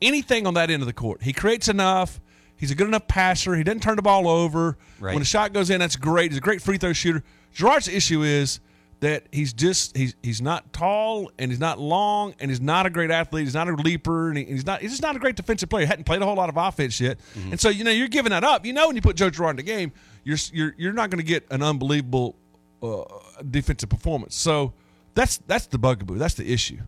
[0.00, 1.22] anything on that end of the court.
[1.22, 2.18] He creates enough.
[2.56, 3.54] He's a good enough passer.
[3.56, 4.78] He doesn't turn the ball over.
[5.00, 5.14] Right.
[5.14, 6.30] When a shot goes in, that's great.
[6.30, 7.22] He's a great free throw shooter.
[7.52, 8.60] Girard's issue is
[9.00, 12.90] that he's just he's he's not tall and he's not long and he's not a
[12.90, 13.44] great athlete.
[13.44, 15.84] He's not a leaper and he- he's not he's just not a great defensive player.
[15.84, 17.50] He hadn't played a whole lot of offense yet, Mm-hmm.
[17.52, 18.64] and so you know you're giving that up.
[18.64, 19.92] You know when you put Joe Girard in the game,
[20.24, 22.36] you're you're you're not going to get an unbelievable
[22.82, 23.02] uh,
[23.50, 24.34] defensive performance.
[24.36, 24.72] So
[25.14, 26.16] that's that's the bugaboo.
[26.18, 26.78] That's the issue.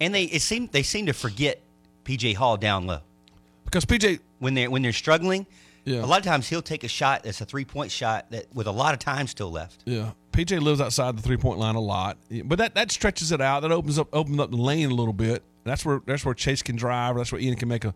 [0.00, 1.60] and they it seemed they seem to forget
[2.04, 3.00] PJ Hall down low
[3.64, 5.46] because PJ when they when they're struggling,
[5.84, 6.04] Yeah.
[6.04, 8.66] A lot of times he'll take a shot that's a three point shot that with
[8.66, 9.82] a lot of time still left.
[9.84, 13.40] Yeah, PJ lives outside the three point line a lot, but that, that stretches it
[13.40, 13.60] out.
[13.60, 15.42] That opens up opens up the lane a little bit.
[15.64, 17.16] That's where that's where Chase can drive.
[17.16, 17.94] That's where Ian can make a.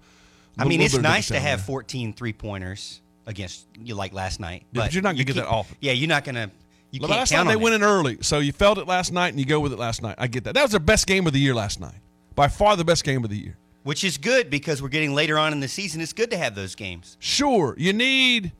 [0.58, 1.66] I mean, it's nice to have there.
[1.66, 4.64] 14 three pointers against you like last night.
[4.72, 5.76] Yeah, but you're not gonna get that often.
[5.80, 6.50] Yeah, you're not gonna.
[6.92, 9.12] You But can't last count night they went in early, so you felt it last
[9.12, 10.14] night and you go with it last night.
[10.18, 10.54] I get that.
[10.54, 11.96] That was their best game of the year last night,
[12.34, 13.56] by far the best game of the year.
[13.86, 16.00] Which is good because we're getting later on in the season.
[16.00, 17.16] It's good to have those games.
[17.20, 18.50] Sure, you need.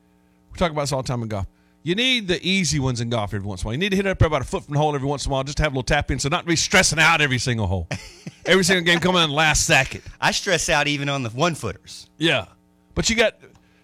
[0.52, 1.48] We talk about this all the time in golf.
[1.82, 3.74] You need the easy ones in golf every once in a while.
[3.74, 5.30] You need to hit it up about a foot from the hole every once in
[5.30, 7.20] a while, just to have a little tap in, so not to be stressing out
[7.20, 7.88] every single hole.
[8.46, 10.02] every single game coming in last second.
[10.20, 12.08] I stress out even on the one footers.
[12.18, 12.46] Yeah,
[12.94, 13.34] but you got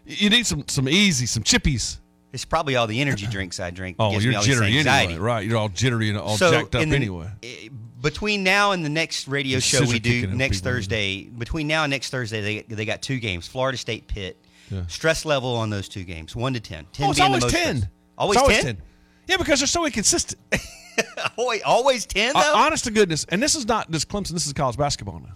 [0.06, 1.98] you need some some easy, some chippies.
[2.32, 3.96] It's probably all the energy drinks I drink.
[3.98, 5.44] Oh, gives you're all jittery anyway, right?
[5.46, 7.28] You're all jittery and all So, jacked up the- anyway.
[7.42, 7.68] Eh,
[8.02, 10.60] Between now and the next radio show we do next.
[10.64, 14.36] Thursday, between now and next Thursday, they they got two games: Florida State, Pitt.
[14.70, 14.86] Yeah.
[14.86, 16.86] Stress level on those two games, one to ten.
[16.92, 17.76] Ten Oh, it's always ten.
[17.78, 17.90] stress.
[18.18, 18.78] Always, It's always 10?
[19.26, 20.40] Yeah, because they're so inconsistent.
[21.38, 22.32] always, always ten.
[22.34, 22.40] Though.
[22.40, 24.30] Uh, honest to goodness, and this is not just Clemson.
[24.32, 25.34] This is college basketball now.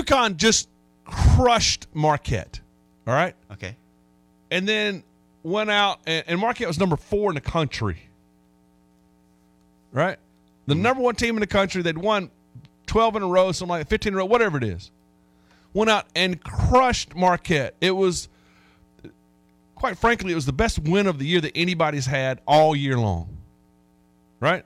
[0.00, 0.68] UConn just
[1.04, 2.60] crushed Marquette.
[3.06, 3.76] All right, okay.
[4.50, 5.02] and then
[5.42, 8.08] went out and, and Marquette was number four in the country.
[9.92, 10.18] Right,
[10.66, 11.82] the number one team in the country.
[11.82, 12.30] They'd won
[12.86, 14.90] twelve in a row, something like fifteen in a row, whatever it is.
[15.72, 17.74] Went out and crushed Marquette.
[17.80, 18.28] It was,
[19.74, 22.96] quite frankly, it was the best win of the year that anybody's had all year
[22.98, 23.36] long.
[24.40, 24.64] Right.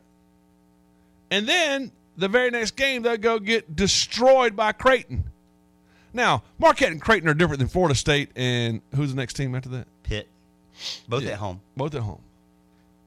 [1.31, 5.25] And then the very next game, they'll go get destroyed by Creighton.
[6.13, 9.69] Now, Marquette and Creighton are different than Florida State and who's the next team after
[9.71, 9.87] that?
[10.03, 10.29] Pitt,
[11.09, 11.31] both Yeah.
[11.33, 11.61] at home.
[11.77, 12.21] Both at home.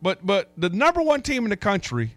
[0.01, 2.15] But but the number one team in the country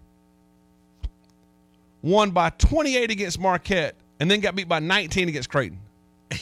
[2.02, 5.78] won by 28 against Marquette and then got beat by 19 against Creighton.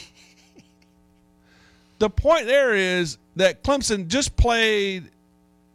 [1.99, 5.11] the point there is that Clemson just played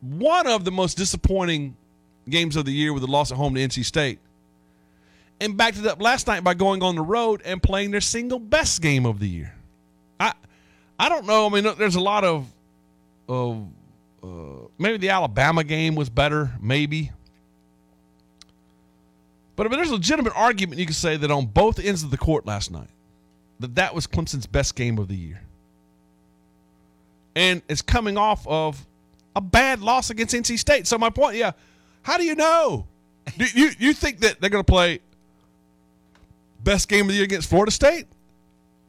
[0.01, 1.75] one of the most disappointing
[2.29, 4.19] games of the year with a loss at home to NC State.
[5.41, 8.39] And backed it up last night by going on the road and playing their single
[8.39, 9.55] best game of the year.
[10.19, 10.33] I
[10.99, 11.45] I don't know.
[11.45, 12.45] I mean, there's a lot of
[13.29, 13.65] of
[14.21, 17.11] uh, maybe the Alabama game was better, maybe.
[19.59, 22.11] But I mean, there's a legitimate argument you could say that on both ends of
[22.11, 22.87] the court last night,
[23.59, 25.41] that that was Clemson's best game of the year,
[27.35, 28.85] and it's coming off of
[29.35, 30.87] a bad loss against NC State.
[30.87, 31.51] So my point, yeah,
[32.03, 32.87] how do you know?
[33.37, 35.01] Do you you think that they're going to play
[36.63, 38.07] best game of the year against Florida State,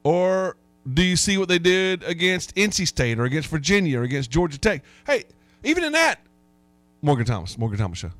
[0.05, 0.57] or
[0.95, 4.57] do you see what they did against NC State or against Virginia or against Georgia
[4.57, 4.85] Tech?
[5.05, 5.25] Hey,
[5.65, 6.21] even in that,
[7.03, 8.13] Morgan Thomas, Morgan Thomas show.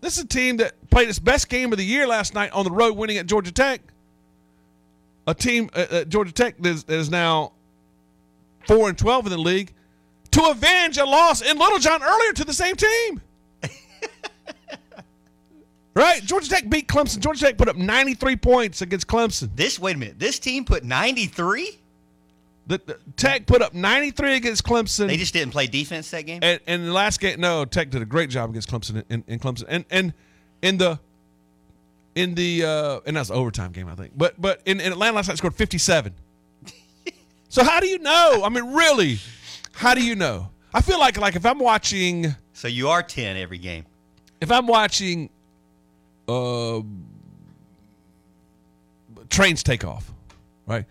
[0.00, 2.64] This is a team that played its best game of the year last night on
[2.64, 3.80] the road, winning at Georgia Tech.
[5.26, 7.52] A team uh, at Georgia Tech that is, that is now
[8.66, 9.72] four and twelve in the league
[10.32, 13.20] to avenge a loss in Littlejohn earlier to the same team.
[15.94, 16.22] right?
[16.24, 17.18] Georgia Tech beat Clemson.
[17.18, 19.50] Georgia Tech put up 93 points against Clemson.
[19.56, 20.18] This wait a minute.
[20.18, 21.79] This team put 93.
[22.70, 25.08] The, the Tech put up 93 against Clemson.
[25.08, 26.38] They just didn't play defense that game.
[26.40, 29.40] and, and the last game, no, Tech did a great job against Clemson in, in
[29.40, 30.14] Clemson, and and
[30.62, 31.00] in the
[32.14, 34.12] in the uh, and that's an overtime game, I think.
[34.16, 36.14] But but in, in Atlanta last night scored 57.
[37.48, 38.42] so how do you know?
[38.44, 39.18] I mean, really,
[39.72, 40.50] how do you know?
[40.72, 43.84] I feel like like if I'm watching, So you are 10 every game.
[44.40, 45.28] if I'm watching,
[46.28, 46.82] uh,
[49.28, 50.12] trains take off,
[50.68, 50.84] right?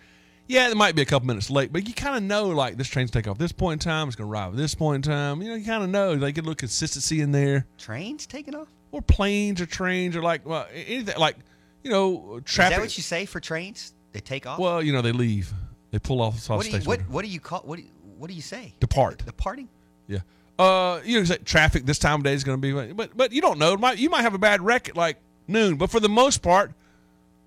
[0.50, 2.88] Yeah, it might be a couple minutes late, but you kind of know like this
[2.88, 4.08] train's take off this point in time.
[4.08, 5.44] It's going to arrive at this point in time.
[5.44, 6.14] You know, you kind of know.
[6.14, 7.68] Like get a little consistency in there.
[7.78, 8.68] Trains taking off?
[8.92, 11.36] Or planes or trains or like well anything like
[11.84, 12.72] you know traffic.
[12.72, 13.94] Is that what you say for trains?
[14.12, 14.58] They take off.
[14.58, 15.54] well, you know they leave.
[15.92, 16.88] They pull off the what do you station.
[16.88, 18.74] what, what do you call what do you, what do you say?
[18.80, 19.24] Depart.
[19.24, 19.70] Departing.
[20.08, 20.20] Yeah.
[20.58, 23.32] Uh, you know, say traffic this time of day is going to be, but but
[23.32, 23.74] you don't know.
[23.74, 26.42] It might, you might have a bad wreck at like noon, but for the most
[26.42, 26.74] part,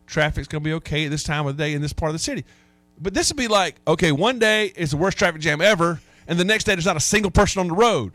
[0.07, 2.15] traffic's going to be okay at this time of the day in this part of
[2.15, 2.45] the city.
[3.03, 6.39] But this would be like, okay, one day is the worst traffic jam ever, and
[6.39, 8.13] the next day there's not a single person on the road,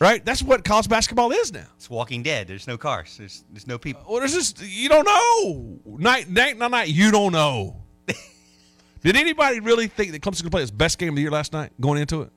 [0.00, 0.24] right?
[0.24, 1.66] That's what college basketball is now.
[1.76, 2.48] It's Walking Dead.
[2.48, 3.16] There's no cars.
[3.16, 4.02] There's there's no people.
[4.08, 5.78] Well, there's just you don't know.
[5.98, 6.88] Night, night, night, night.
[6.88, 7.76] You don't know.
[9.02, 11.52] Did anybody really think that Clemson could play its best game of the year last
[11.52, 12.30] night going into it?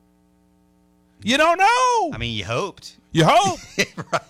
[1.23, 2.11] You don't know.
[2.13, 2.95] I mean, you hoped.
[3.11, 3.59] You hope,
[4.13, 4.21] right.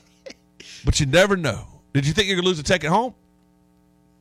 [0.86, 1.68] but you never know.
[1.92, 3.14] Did you think you could lose to Tech at home?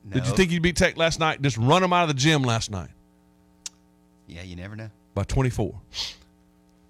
[0.09, 1.41] Did you think you'd beat Tech last night?
[1.41, 2.89] Just run them out of the gym last night
[4.27, 4.89] Yeah, you never know.
[5.13, 5.73] by 24.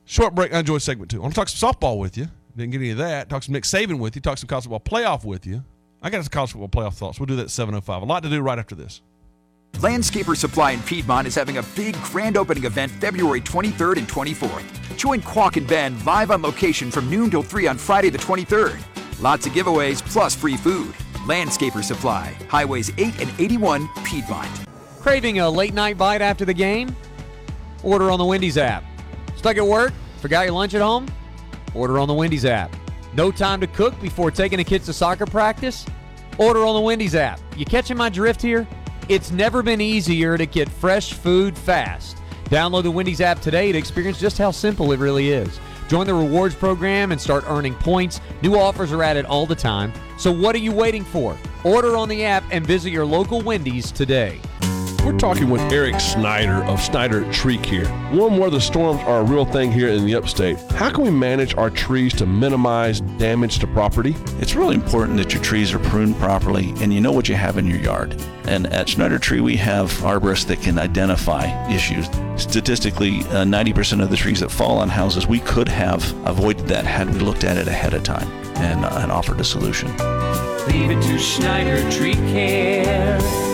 [0.05, 0.53] Short break.
[0.53, 1.17] I enjoyed segment two.
[1.17, 2.27] I want to talk some softball with you.
[2.55, 3.29] Didn't get any of that.
[3.29, 4.21] Talk some Nick Saban with you.
[4.21, 5.63] Talk some college football playoff with you.
[6.01, 7.19] I got some college football playoff thoughts.
[7.19, 8.01] We'll do that at 7.05.
[8.01, 9.01] A lot to do right after this.
[9.73, 14.97] Landscaper Supply in Piedmont is having a big grand opening event February 23rd and 24th.
[14.97, 18.79] Join Quack and Ben live on location from noon till 3 on Friday the 23rd.
[19.21, 20.93] Lots of giveaways plus free food.
[21.27, 24.49] Landscaper Supply, Highways 8 and 81, Piedmont.
[24.99, 26.95] Craving a late night bite after the game?
[27.83, 28.83] Order on the Wendy's app.
[29.35, 29.93] Stuck at work?
[30.17, 31.07] Forgot your lunch at home?
[31.73, 32.75] Order on the Wendy's app.
[33.13, 35.85] No time to cook before taking the kids to soccer practice?
[36.37, 37.39] Order on the Wendy's app.
[37.55, 38.67] You catching my drift here?
[39.09, 42.17] It's never been easier to get fresh food fast.
[42.45, 45.59] Download the Wendy's app today to experience just how simple it really is.
[45.87, 48.19] Join the rewards program and start earning points.
[48.41, 49.93] New offers are added all the time.
[50.17, 51.37] So what are you waiting for?
[51.63, 54.41] Order on the app and visit your local Wendy's today.
[55.07, 57.89] We're talking with Eric Snyder of Snyder Tree Care.
[58.11, 60.59] Warm the storms are a real thing here in the upstate.
[60.71, 64.17] How can we manage our trees to minimize damage to property?
[64.41, 67.57] It's really important that your trees are pruned properly and you know what you have
[67.57, 68.21] in your yard.
[68.47, 72.07] And at Schneider Tree, we have arborists that can identify issues.
[72.35, 76.83] Statistically, uh, 90% of the trees that fall on houses, we could have avoided that
[76.83, 78.27] had we looked at it ahead of time
[78.57, 79.87] and, uh, and offered a solution.
[80.67, 83.46] Leave it to Schneider Tree Care.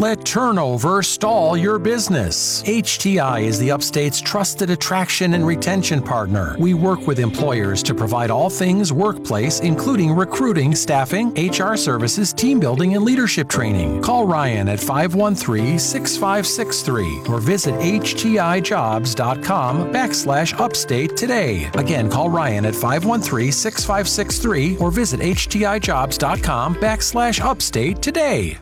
[0.00, 2.62] Let turnover stall your business.
[2.62, 6.56] HTI is the Upstate's trusted attraction and retention partner.
[6.58, 12.58] We work with employers to provide all things workplace, including recruiting, staffing, HR services, team
[12.58, 14.00] building, and leadership training.
[14.00, 21.70] Call Ryan at 513 6563 or visit HTIjobs.com backslash upstate today.
[21.74, 28.58] Again, call Ryan at 513 6563 or visit HTIjobs.com backslash upstate today.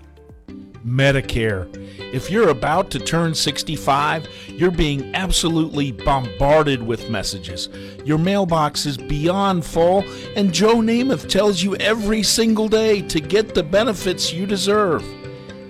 [0.87, 1.69] Medicare.
[2.13, 7.69] If you're about to turn 65, you're being absolutely bombarded with messages.
[8.05, 10.05] Your mailbox is beyond full,
[10.37, 15.05] and Joe Namath tells you every single day to get the benefits you deserve.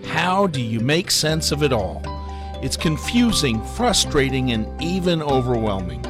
[0.04, 2.02] How do you make sense of it all?
[2.62, 6.02] It's confusing, frustrating, and even overwhelming.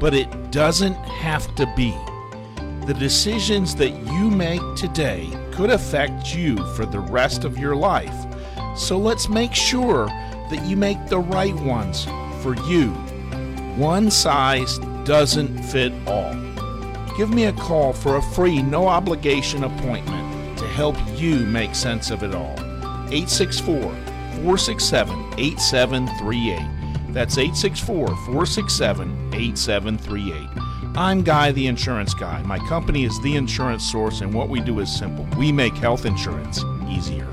[0.00, 1.94] But it doesn't have to be.
[2.86, 8.25] The decisions that you make today could affect you for the rest of your life.
[8.76, 12.04] So let's make sure that you make the right ones
[12.42, 12.90] for you.
[13.76, 16.34] One size doesn't fit all.
[17.16, 22.10] Give me a call for a free, no obligation appointment to help you make sense
[22.10, 22.54] of it all.
[23.10, 23.80] 864
[24.42, 27.12] 467 8738.
[27.12, 30.48] That's 864 467 8738.
[30.96, 32.42] I'm Guy, the insurance guy.
[32.42, 36.06] My company is the insurance source, and what we do is simple we make health
[36.06, 37.28] insurance easier.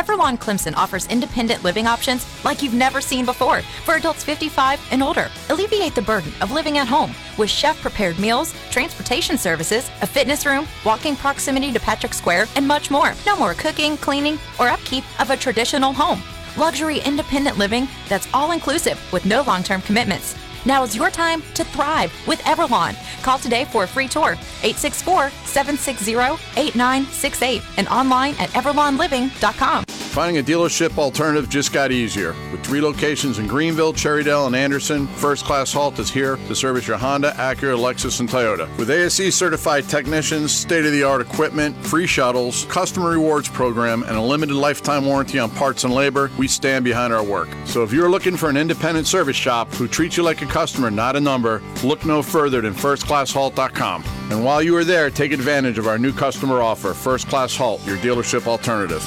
[0.00, 5.02] Everlon Clemson offers independent living options like you've never seen before for adults 55 and
[5.02, 5.28] older.
[5.50, 10.46] Alleviate the burden of living at home with chef prepared meals, transportation services, a fitness
[10.46, 13.12] room, walking proximity to Patrick Square, and much more.
[13.26, 16.22] No more cooking, cleaning, or upkeep of a traditional home.
[16.56, 20.34] Luxury independent living that's all inclusive with no long term commitments.
[20.64, 22.96] Now is your time to thrive with Everlon.
[23.22, 24.32] Call today for a free tour,
[24.62, 26.14] 864 760
[26.58, 29.84] 8968, and online at everlonliving.com.
[30.10, 32.34] Finding a dealership alternative just got easier.
[32.50, 36.88] With three locations in Greenville, Cherrydale, and Anderson, First Class Halt is here to service
[36.88, 38.68] your Honda, Acura, Lexus, and Toyota.
[38.76, 44.16] With ASE certified technicians, state of the art equipment, free shuttles, customer rewards program, and
[44.16, 47.48] a limited lifetime warranty on parts and labor, we stand behind our work.
[47.64, 50.90] So if you're looking for an independent service shop who treats you like a customer,
[50.90, 54.02] not a number, look no further than firstclasshalt.com.
[54.32, 57.80] And while you are there, take advantage of our new customer offer, First Class Halt,
[57.86, 59.06] your dealership alternative.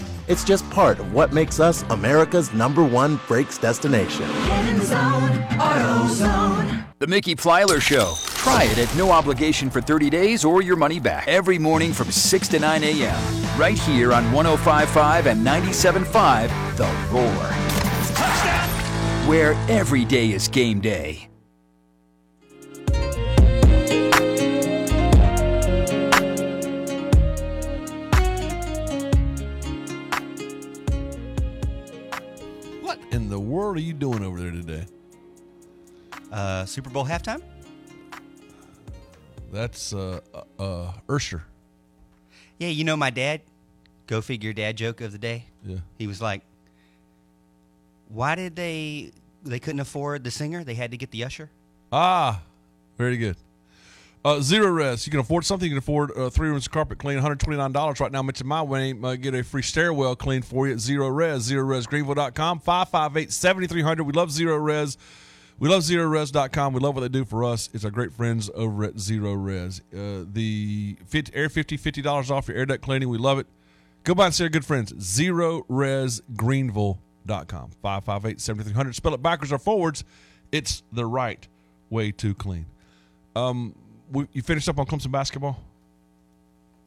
[0.31, 4.25] It's just part of what makes us America's number one brakes destination.
[6.07, 6.85] Zone.
[6.99, 8.13] The Mickey Plyler Show.
[8.35, 11.27] Try it at no obligation for 30 days or your money back.
[11.27, 13.59] Every morning from 6 to 9 a.m.
[13.59, 17.49] Right here on 1055 and 97.5 The Roar.
[18.15, 19.27] Touchdown!
[19.27, 21.30] Where every day is game day.
[33.71, 34.85] World are you doing over there today?
[36.29, 37.41] Uh, Super Bowl halftime?
[39.49, 41.45] That's uh, uh, uh Usher.
[42.57, 43.39] Yeah, you know my dad.
[44.07, 45.45] Go figure, dad joke of the day.
[45.63, 45.77] Yeah.
[45.97, 46.41] He was like,
[48.09, 49.13] "Why did they?
[49.45, 50.65] They couldn't afford the singer.
[50.65, 51.49] They had to get the usher."
[51.93, 52.41] Ah,
[52.97, 53.37] Very good.
[54.23, 55.07] Uh, Zerorez.
[55.07, 55.67] You can afford something.
[55.67, 58.21] You can afford uh, three rooms of carpet clean, $129 right now.
[58.21, 59.03] Mention my name.
[59.03, 61.39] Uh, get a free stairwell clean for you at Zerorez.
[61.39, 62.59] Zero res greenville.com.
[62.59, 64.03] 558 7300.
[64.03, 64.97] We love Zerorez.
[65.57, 66.73] We love Zerorez.com.
[66.73, 67.69] We love what they do for us.
[67.73, 69.81] It's our great friends over at Zerorez.
[69.93, 73.09] Uh, the 50, Air 50, $50 off your air duct cleaning.
[73.09, 73.47] We love it.
[74.03, 74.91] Go by and see our good friends.
[74.93, 77.69] ZerorezGreenville.com.
[77.81, 78.95] 558 7300.
[78.95, 80.03] Spell it backwards or forwards.
[80.51, 81.47] It's the right
[81.89, 82.65] way to clean.
[83.35, 83.75] Um,
[84.11, 85.59] we, you finished up on Clemson basketball?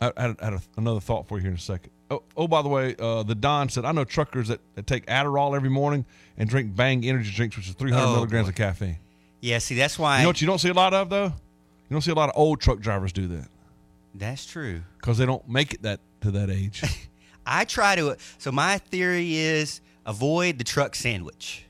[0.01, 1.91] I, I had, I had a, another thought for you here in a second.
[2.11, 5.07] Oh, oh by the way, uh, the Don said, I know truckers that, that take
[5.07, 6.05] Adderall every morning
[6.37, 8.51] and drink Bang energy drinks, which is 300 Oh, milligrams boy.
[8.51, 8.99] of caffeine.
[9.41, 10.19] Yeah, see, that's why.
[10.19, 11.25] You know what you don't see a lot of, though?
[11.27, 13.49] You don't see a lot of old truck drivers do that
[14.15, 14.83] that's true.
[14.99, 16.83] because they don't make it that to that age.
[17.47, 18.17] I try to.
[18.39, 21.65] So my theory is avoid the truck sandwich.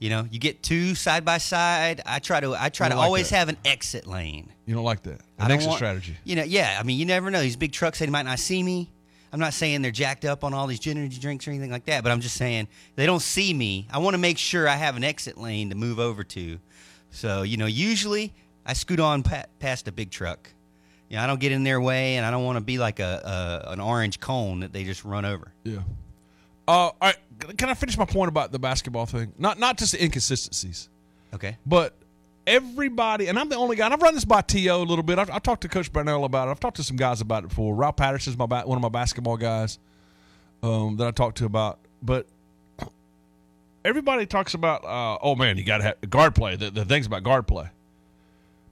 [0.00, 2.02] You know, you get two side by side.
[2.04, 2.54] I try to.
[2.58, 3.36] I try to like always that.
[3.36, 4.52] have an exit lane.
[4.66, 5.20] you don't like that.
[5.38, 6.16] An exit want- strategy.
[6.24, 6.76] You know, yeah.
[6.78, 7.40] I mean, you never know.
[7.40, 8.90] These big trucks, they might not see me.
[9.32, 12.04] I'm not saying they're jacked up on all these energy drinks or anything like that,
[12.04, 13.88] but I'm just saying they don't see me.
[13.90, 16.60] I want to make sure I have an exit lane to move over to.
[17.10, 18.32] So, you know, usually
[18.64, 20.50] I scoot on pa- past a big truck.
[21.08, 23.00] You know, I don't get in their way, and I don't want to be like
[23.00, 25.52] a, a an orange cone that they just run over.
[25.64, 25.78] Yeah.
[26.66, 27.16] Uh, all right.
[27.56, 29.32] Can I finish my point about the basketball thing?
[29.38, 30.88] Not not just the inconsistencies.
[31.34, 31.56] Okay.
[31.66, 31.94] But
[32.46, 33.86] everybody, and I'm the only guy.
[33.86, 35.18] And I've run this by To a little bit.
[35.18, 36.52] I've, I've talked to Coach Brownell about it.
[36.52, 37.74] I've talked to some guys about it before.
[37.74, 39.78] Rob Patterson's my one of my basketball guys
[40.62, 41.78] um, that I talked to about.
[42.02, 42.26] But
[43.84, 46.56] everybody talks about, uh, oh man, you got to have guard play.
[46.56, 47.68] The, the things about guard play.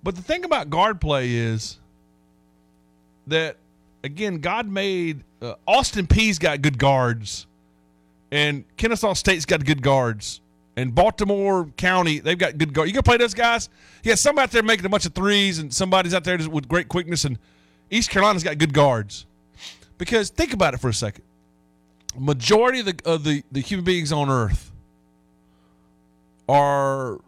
[0.03, 1.79] But the thing about guard play is
[3.29, 3.57] that
[4.03, 7.47] again, God made uh, Austin Peay's got good guards,
[8.33, 10.41] and Kennesaw State's got good guards,
[10.77, 12.89] and Baltimore County they've got good guards.
[12.89, 13.69] You gonna play those guys?
[14.03, 16.89] Yeah, somebody out there making a bunch of threes, and somebody's out there with great
[16.89, 17.39] quickness, and
[17.91, 19.27] East Carolina's got good guards.
[19.99, 21.23] Because think about it for a second,
[22.19, 24.73] majority of the of the, the human beings on Earth
[26.49, 27.21] are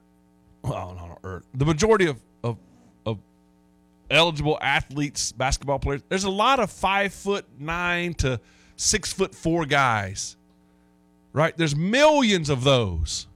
[0.63, 1.45] well, not on Earth.
[1.55, 2.57] The majority of of
[3.05, 3.19] of
[4.11, 6.03] eligible athletes, basketball players.
[6.09, 8.41] There's a lot of five foot nine to
[8.77, 10.37] six foot four guys,
[11.35, 11.55] right?
[11.55, 13.27] There's millions of those,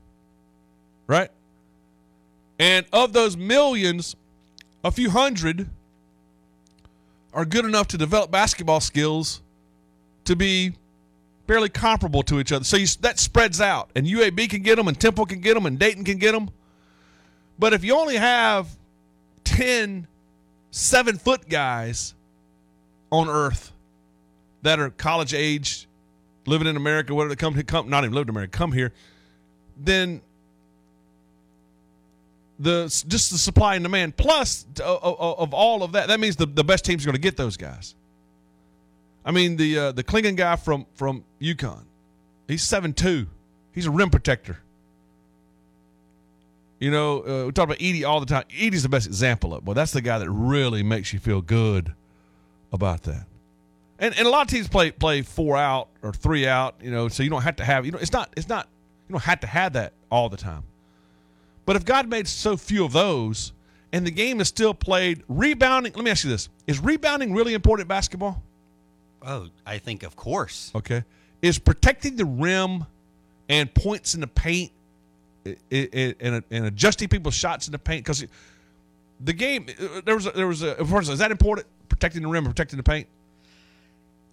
[1.06, 1.30] right?
[2.58, 4.16] And of those millions,
[4.82, 5.68] a few hundred
[7.34, 9.42] are good enough to develop basketball skills
[10.24, 10.72] to be
[11.46, 12.64] fairly comparable to each other.
[12.64, 15.66] So you, that spreads out, and UAB can get them, and Temple can get them,
[15.66, 16.50] and Dayton can get them.
[17.58, 18.68] But if you only have
[19.44, 20.06] 10
[20.70, 22.14] seven foot guys
[23.10, 23.72] on earth
[24.62, 25.87] that are college age,
[26.48, 28.92] living in America, they come, come not even live in America, come here,
[29.76, 30.20] then
[32.58, 36.46] the just the supply and demand plus uh, of all of that, that means the,
[36.46, 37.94] the best teams are going to get those guys.
[39.24, 41.84] I mean the uh, the Clingan guy from from UConn,
[42.48, 43.28] he's seven two,
[43.72, 44.58] he's a rim protector.
[46.80, 48.44] You know, uh, we talk about Edey all the time.
[48.50, 49.66] Edey's the best example of.
[49.66, 51.92] Well, that's the guy that really makes you feel good
[52.72, 53.26] about that.
[53.98, 56.76] And and a lot of teams play play four out or three out.
[56.80, 57.84] You know, so you don't have to have.
[57.84, 58.68] You know, it's not it's not
[59.08, 60.62] you don't have to have that all the time.
[61.66, 63.52] But if God made so few of those,
[63.92, 65.92] and the game is still played, rebounding.
[65.94, 68.42] Let me ask you this: Is rebounding really important in basketball?
[69.22, 70.70] Oh, I think of course.
[70.74, 71.04] Okay.
[71.42, 72.84] Is protecting the rim
[73.48, 74.72] and points in the paint
[75.70, 78.24] and, and adjusting people's shots in the paint because
[79.20, 82.22] the game uh, there was a, there was a of course is that important protecting
[82.22, 83.06] the rim and protecting the paint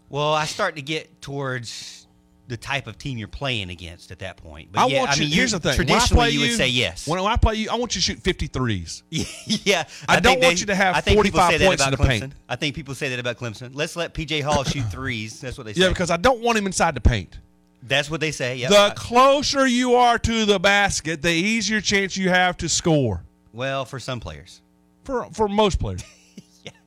[0.10, 2.08] Well, I start to get towards
[2.47, 4.70] the type of team you're playing against at that point.
[4.72, 6.51] But I yeah, want I you mean, here's you- the thing Traditionally, play you would
[6.51, 7.08] say yes.
[7.08, 9.01] when I play you I want you to shoot 53s
[9.66, 11.97] yeah, I, don't think want you to have I think people 45 points in the
[11.97, 12.08] Clemson.
[12.20, 13.72] paint I think people say that about Clemson.
[13.74, 15.41] Let's let PJ Hall shoot threes.
[15.41, 15.82] That's what they say.
[15.82, 17.39] yeah because I don't want him inside the paint
[17.82, 18.58] That's what they say.
[18.58, 18.70] Yep.
[18.70, 23.86] the closer you are to the basket the easier chance you have to score well,
[23.86, 24.62] for some players,
[25.03, 26.03] for for most players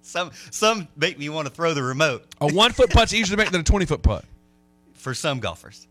[0.08, 2.24] some some make me want to throw the remote.
[2.40, 4.24] a one foot putt's easier to make than a 20 foot putt
[4.94, 5.86] For some golfers,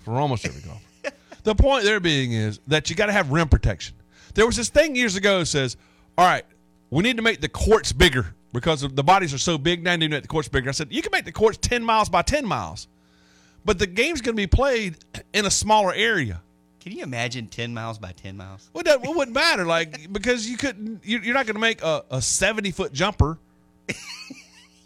[0.00, 1.16] for almost every golfer.
[1.44, 3.94] the point there being is that you got to have rim protection.
[4.34, 5.76] There was this thing years ago that says,
[6.18, 6.44] all right,
[6.90, 9.92] we need to make the courts bigger because the bodies are so big now.
[9.92, 10.68] You need to make the courts bigger.
[10.68, 12.88] I said, you can make the courts 10 miles by 10 miles,
[13.64, 14.96] but the game's going to be played
[15.32, 16.42] in a smaller area.
[16.86, 18.70] Can you imagine ten miles by ten miles?
[18.72, 21.04] Well, that it wouldn't matter, like because you couldn't.
[21.04, 23.38] you- You're not going to make a, a 70 foot jumper,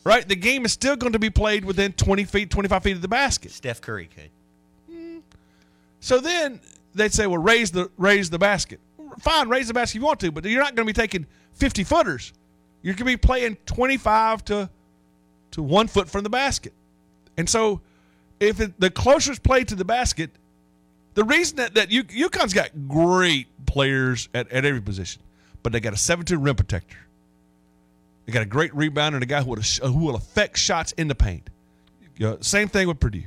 [0.02, 0.26] right?
[0.26, 3.08] The game is still going to be played within 20 feet, 25 feet of the
[3.08, 3.50] basket.
[3.50, 4.30] Steph Curry could.
[4.90, 5.18] Hmm.
[6.00, 6.60] So then
[6.94, 8.80] they'd say, "Well, raise the raise the basket."
[9.18, 11.26] fine, raise the basket if you want to, but you're not going to be taking
[11.54, 12.32] 50 footers.
[12.80, 14.70] You're going to be playing 25 to
[15.50, 16.72] to one foot from the basket.
[17.36, 17.82] And so,
[18.38, 20.30] if it, the closest play to the basket,
[21.14, 25.22] the reason that, that U, UConn's got great players at, at every position,
[25.62, 26.96] but they got a 7 rim protector.
[28.26, 31.08] They got a great rebounder and a guy who will, who will affect shots in
[31.08, 31.50] the paint.
[32.40, 33.24] Same thing with Purdue.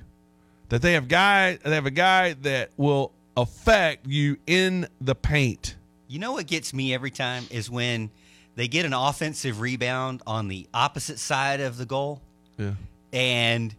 [0.69, 5.75] That they have guy they have a guy that will affect you in the paint.
[6.07, 8.11] You know what gets me every time is when
[8.55, 12.21] they get an offensive rebound on the opposite side of the goal,
[12.57, 12.73] Yeah.
[13.11, 13.75] and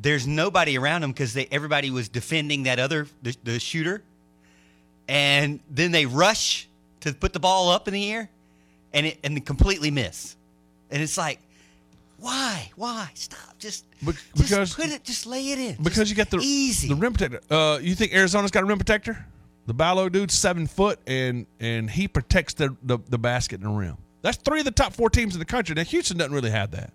[0.00, 4.02] there's nobody around them because everybody was defending that other the, the shooter,
[5.08, 6.68] and then they rush
[7.00, 8.28] to put the ball up in the air,
[8.92, 10.36] and it and they completely miss,
[10.90, 11.38] and it's like,
[12.18, 16.30] why, why, stop, just Bec- just put it, just lay it in, because you got
[16.30, 16.88] the easy.
[16.88, 17.40] the rim protector.
[17.50, 19.26] Uh, you think Arizona's got a rim protector?
[19.66, 23.78] The Ballo dude's seven foot and and he protects the, the the basket and the
[23.78, 23.96] rim.
[24.20, 25.74] That's three of the top four teams in the country.
[25.74, 26.92] Now Houston doesn't really have that,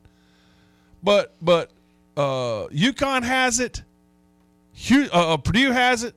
[1.02, 1.72] but but
[2.20, 3.84] uh, UConn has it.
[4.92, 6.16] Uh, uh, Purdue has it.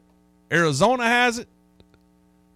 [0.51, 1.49] Arizona has it.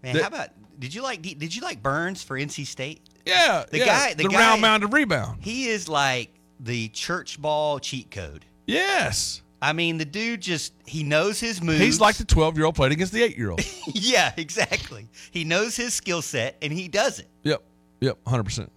[0.03, 3.01] Man, The- how about did you like did you like Burns for NC State?
[3.25, 5.43] Yeah, the yeah, guy, the, the guy, round mound of rebound.
[5.43, 6.31] He is like
[6.61, 8.45] the church ball cheat code.
[8.67, 11.81] Yes, I mean the dude just he knows his moves.
[11.81, 13.65] he's like the twelve year old playing against the eight year old.
[13.87, 15.09] yeah, exactly.
[15.31, 17.29] He knows his skill set and he does it.
[17.43, 17.63] Yep.
[18.01, 18.19] Yep.
[18.27, 18.71] Hundred percent.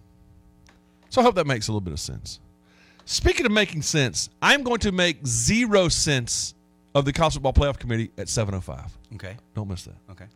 [1.10, 2.40] So I hope that makes a little bit of sense.
[3.10, 6.54] Speaking of making sense, I'm going to make zero sense
[6.94, 8.88] of the college football playoff committee at 7:05.
[9.14, 9.36] Okay.
[9.52, 9.96] Don't miss that.
[10.12, 10.26] Okay.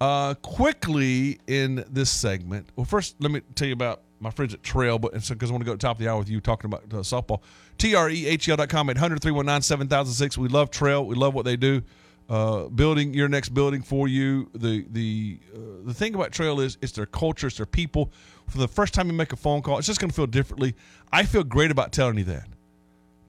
[0.00, 2.66] Uh, quickly in this segment.
[2.76, 5.64] Well, first let me tell you about my friends at Trail, but because I want
[5.64, 7.42] to go to the top of the hour with you talking about uh, softball.
[7.84, 10.38] E TREHL.com at 100 319 7006.
[10.38, 11.04] We love Trail.
[11.04, 11.82] We love what they do.
[12.28, 14.50] Uh, building your next building for you.
[14.52, 18.10] The the uh, the thing about Trail is it's their culture, it's their people.
[18.48, 20.74] For the first time you make a phone call, it's just going to feel differently.
[21.12, 22.48] I feel great about telling you that.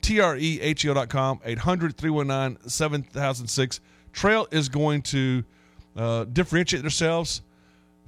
[0.10, 3.80] E TREHL.com, 800 319 7006.
[4.14, 5.44] Trail is going to
[5.96, 7.42] uh, differentiate themselves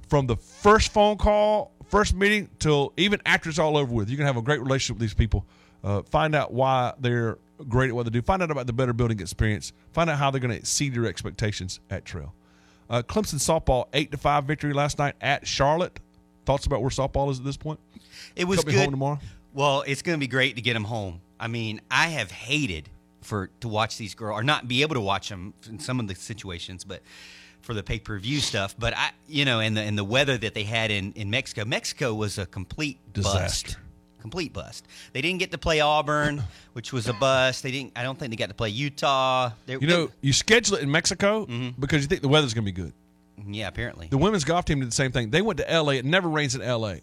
[0.08, 4.10] from the first phone call, first meeting, till even after it's all over with.
[4.10, 5.44] You can have a great relationship with these people.
[5.84, 7.38] Uh, find out why they're
[7.68, 8.22] great at what they do.
[8.22, 9.72] Find out about the better building experience.
[9.92, 12.34] Find out how they're going to exceed your expectations at Trail.
[12.88, 16.00] Uh, Clemson softball, 8 to 5 victory last night at Charlotte.
[16.44, 17.78] Thoughts about where softball is at this point?
[18.34, 18.74] It was good.
[18.74, 19.18] home tomorrow?
[19.52, 21.20] Well, it's going to be great to get them home.
[21.38, 22.88] I mean, I have hated
[23.22, 26.08] for to watch these girls or not be able to watch them in some of
[26.08, 27.02] the situations, but
[27.60, 28.74] for the pay per view stuff.
[28.78, 31.64] But I, you know, and the and the weather that they had in in Mexico,
[31.64, 33.68] Mexico was a complete Disaster.
[33.68, 33.89] bust.
[34.20, 34.86] Complete bust.
[35.12, 36.42] They didn't get to play Auburn,
[36.74, 37.62] which was a bust.
[37.62, 37.92] They didn't.
[37.96, 39.50] I don't think they got to play Utah.
[39.66, 41.80] They, You know, you schedule it in Mexico Mm-hmm.
[41.80, 42.92] because you think the weather's going to be good.
[43.48, 44.08] yeah, apparently.
[44.08, 45.30] The women's golf team did the same thing.
[45.30, 45.94] They went to L.A.
[45.96, 47.00] It never rains in L.A.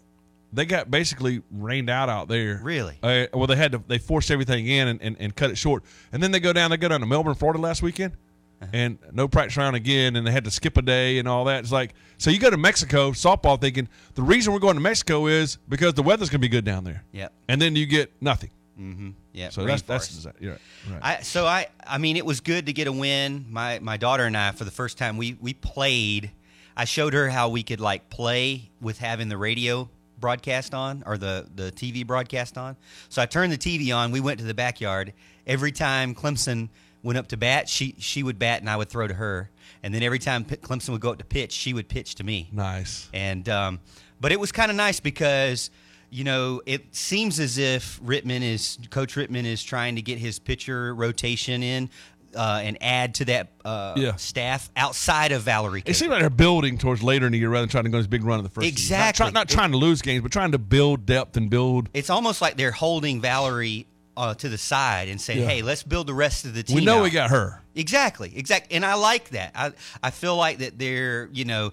[0.52, 2.58] They got basically rained out out there.
[2.62, 2.96] Really?
[3.02, 3.82] Uh, well, they had to.
[3.86, 5.82] They forced everything in and, and, and cut it short.
[6.10, 6.70] And then they go down.
[6.70, 8.14] They go down to Melbourne, Florida last weekend,
[8.60, 8.70] Uh-huh.
[8.72, 10.16] and no practice round again.
[10.16, 11.60] And they had to skip a day and all that.
[11.60, 15.26] It's like so you go to Mexico softball thinking the reason we're going to Mexico
[15.26, 17.04] is because the weather's going to be good down there.
[17.12, 17.32] Yep.
[17.48, 18.50] And then you get nothing.
[18.78, 19.10] Mm-hmm.
[19.32, 19.50] Yeah.
[19.50, 20.34] So that's that's right.
[20.40, 20.58] right.
[21.02, 23.46] I so I I mean it was good to get a win.
[23.48, 26.32] My my daughter and I for the first time we we played.
[26.76, 29.88] I showed her how we could like play with having the radio
[30.18, 32.76] broadcast on or the the TV broadcast on.
[33.08, 34.12] So I turned the TV on.
[34.12, 35.12] We went to the backyard.
[35.46, 36.68] Every time Clemson
[37.02, 39.50] went up to bat, she she would bat and I would throw to her.
[39.82, 42.24] And then every time P- Clemson would go up to pitch, she would pitch to
[42.24, 42.48] me.
[42.52, 43.08] nice.
[43.14, 43.80] And um,
[44.20, 45.70] but it was kind of nice because
[46.10, 50.38] you know it seems as if Rittmann is Coach Rittmann is trying to get his
[50.38, 51.90] pitcher rotation in
[52.34, 54.16] uh, and add to that uh, Yeah.
[54.16, 55.82] staff outside of Valerie.
[55.86, 57.98] It seems like they're building towards later in the year rather than trying to go
[57.98, 58.66] this big run in the first.
[58.66, 58.96] season.
[58.98, 59.24] Not, Exactly.
[59.24, 61.88] try- not trying to lose games, but trying to build depth and build.
[61.94, 63.86] It's almost like they're holding Valerie
[64.18, 65.46] uh, to the side and say, Yeah.
[65.46, 67.62] "Hey, let's build the rest of the team." We know out." we got her.
[67.74, 69.52] Exactly, exactly, and I like that.
[69.54, 71.72] I I feel like that they're you know.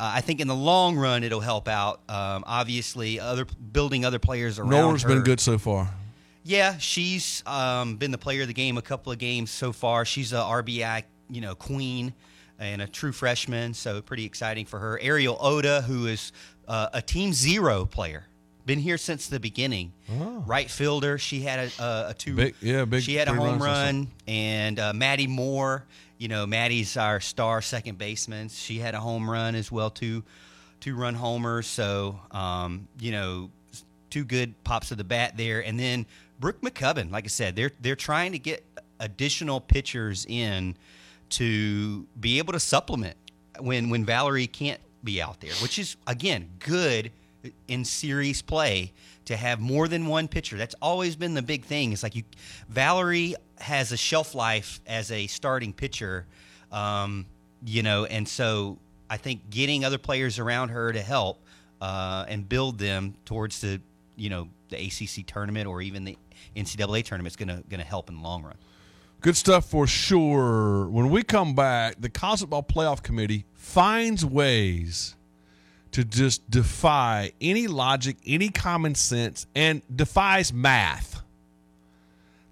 [0.00, 2.00] Uh, I think in the long run it'll help out.
[2.08, 4.70] Um, obviously, other building other players around.
[4.70, 5.90] Nora's been good so far.
[6.42, 10.04] Yeah, she's um, been the player of the game a couple of games so far.
[10.04, 12.14] She's a RBI, you know, queen
[12.58, 14.98] and a true freshman, so pretty exciting for her.
[15.00, 16.32] Ariel Oda, who is
[16.66, 18.24] uh, a Team Zero player,
[18.66, 19.92] been here since the beginning.
[20.08, 22.32] Right fielder, she had a, a, a two.
[22.32, 22.36] Oh.
[22.36, 23.72] Big- yeah, big She had a home runs, I saw.
[23.84, 25.86] run, and uh, Maddie Moore.
[26.18, 28.48] You know, Maddie's our star second baseman.
[28.48, 30.22] She had a home run as well, too.
[30.78, 31.66] Two run homers.
[31.66, 33.50] So, um, you know,
[34.10, 35.64] two good pops of the bat there.
[35.64, 36.06] And then
[36.38, 38.64] Brooke McCubbin, like I said, they're they're trying to get
[39.00, 40.76] additional pitchers in
[41.30, 43.16] to be able to supplement
[43.58, 47.10] when when Valerie can't be out there, which is again good
[47.68, 48.92] in series play
[49.24, 50.56] to have more than one pitcher.
[50.56, 51.92] That's always been the big thing.
[51.92, 52.22] It's like you,
[52.68, 56.26] Valerie has a shelf life as a starting pitcher,
[56.70, 57.26] um,
[57.64, 58.78] you know, and so
[59.08, 61.42] I think getting other players around her to help
[61.80, 63.80] uh, and build them towards the
[64.16, 66.16] you know the ACC tournament or even the
[66.56, 68.56] NCAA tournament is gonna gonna help in the long run.
[69.20, 70.88] Good stuff for sure.
[70.88, 75.14] When we come back, the College Football Playoff Committee finds ways
[75.92, 81.22] to just defy any logic, any common sense, and defies math.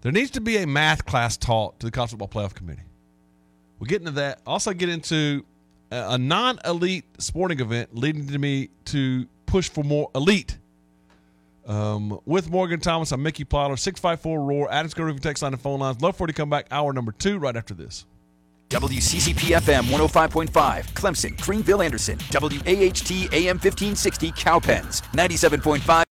[0.02, 2.82] There needs to be a math class taught to the College Football Playoff Committee.
[3.78, 4.40] We'll get into that.
[4.46, 5.44] Also, get into
[5.90, 10.56] a non elite sporting event leading to me to push for more elite.
[11.66, 15.60] Um, with Morgan Thomas, I'm Mickey Plyler, 654 Roar, Adams Go Roofing text line and
[15.60, 16.00] phone lines.
[16.00, 16.66] Love for you to come back.
[16.70, 18.06] Hour number two right after this.
[18.70, 25.90] WCCP FM 105.5, Clemson, Greenville, Anderson, WAHT AM 1560, Cowpens, 97.5.